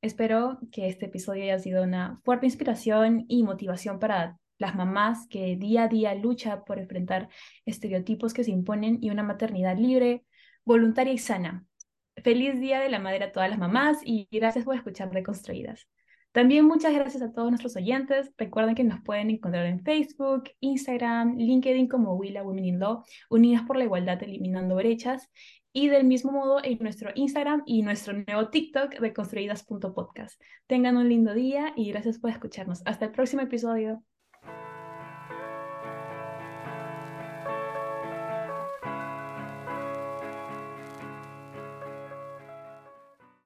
Espero 0.00 0.58
que 0.72 0.88
este 0.88 1.06
episodio 1.06 1.44
haya 1.44 1.58
sido 1.58 1.84
una 1.84 2.20
fuerte 2.24 2.46
inspiración 2.46 3.26
y 3.28 3.42
motivación 3.42 3.98
para 3.98 4.38
las 4.62 4.74
mamás 4.74 5.26
que 5.28 5.56
día 5.56 5.84
a 5.84 5.88
día 5.88 6.14
luchan 6.14 6.64
por 6.64 6.78
enfrentar 6.78 7.28
estereotipos 7.66 8.32
que 8.32 8.44
se 8.44 8.52
imponen 8.52 8.98
y 9.02 9.10
una 9.10 9.22
maternidad 9.22 9.76
libre, 9.76 10.24
voluntaria 10.64 11.12
y 11.12 11.18
sana. 11.18 11.66
Feliz 12.22 12.60
Día 12.60 12.80
de 12.80 12.88
la 12.88 12.98
Madre 12.98 13.24
a 13.24 13.32
todas 13.32 13.50
las 13.50 13.58
mamás 13.58 13.98
y 14.04 14.28
gracias 14.30 14.64
por 14.64 14.76
escuchar 14.76 15.12
Reconstruidas. 15.12 15.88
También 16.32 16.64
muchas 16.64 16.94
gracias 16.94 17.22
a 17.22 17.32
todos 17.32 17.50
nuestros 17.50 17.76
oyentes. 17.76 18.32
Recuerden 18.38 18.74
que 18.74 18.84
nos 18.84 19.02
pueden 19.02 19.28
encontrar 19.30 19.66
en 19.66 19.82
Facebook, 19.82 20.44
Instagram, 20.60 21.36
LinkedIn 21.36 21.88
como 21.88 22.14
Willa 22.14 22.42
Women 22.42 22.64
in 22.64 22.78
Law, 22.78 23.04
Unidas 23.28 23.64
por 23.66 23.76
la 23.76 23.84
Igualdad 23.84 24.22
Eliminando 24.22 24.76
Brechas. 24.76 25.28
Y 25.74 25.88
del 25.88 26.04
mismo 26.04 26.32
modo 26.32 26.62
en 26.62 26.78
nuestro 26.78 27.10
Instagram 27.14 27.62
y 27.66 27.82
nuestro 27.82 28.12
nuevo 28.12 28.48
TikTok 28.48 28.94
reconstruidas.podcast. 28.94 30.40
Tengan 30.66 30.96
un 30.96 31.08
lindo 31.08 31.34
día 31.34 31.72
y 31.76 31.90
gracias 31.90 32.18
por 32.18 32.30
escucharnos. 32.30 32.82
Hasta 32.84 33.06
el 33.06 33.10
próximo 33.10 33.42
episodio. 33.42 34.02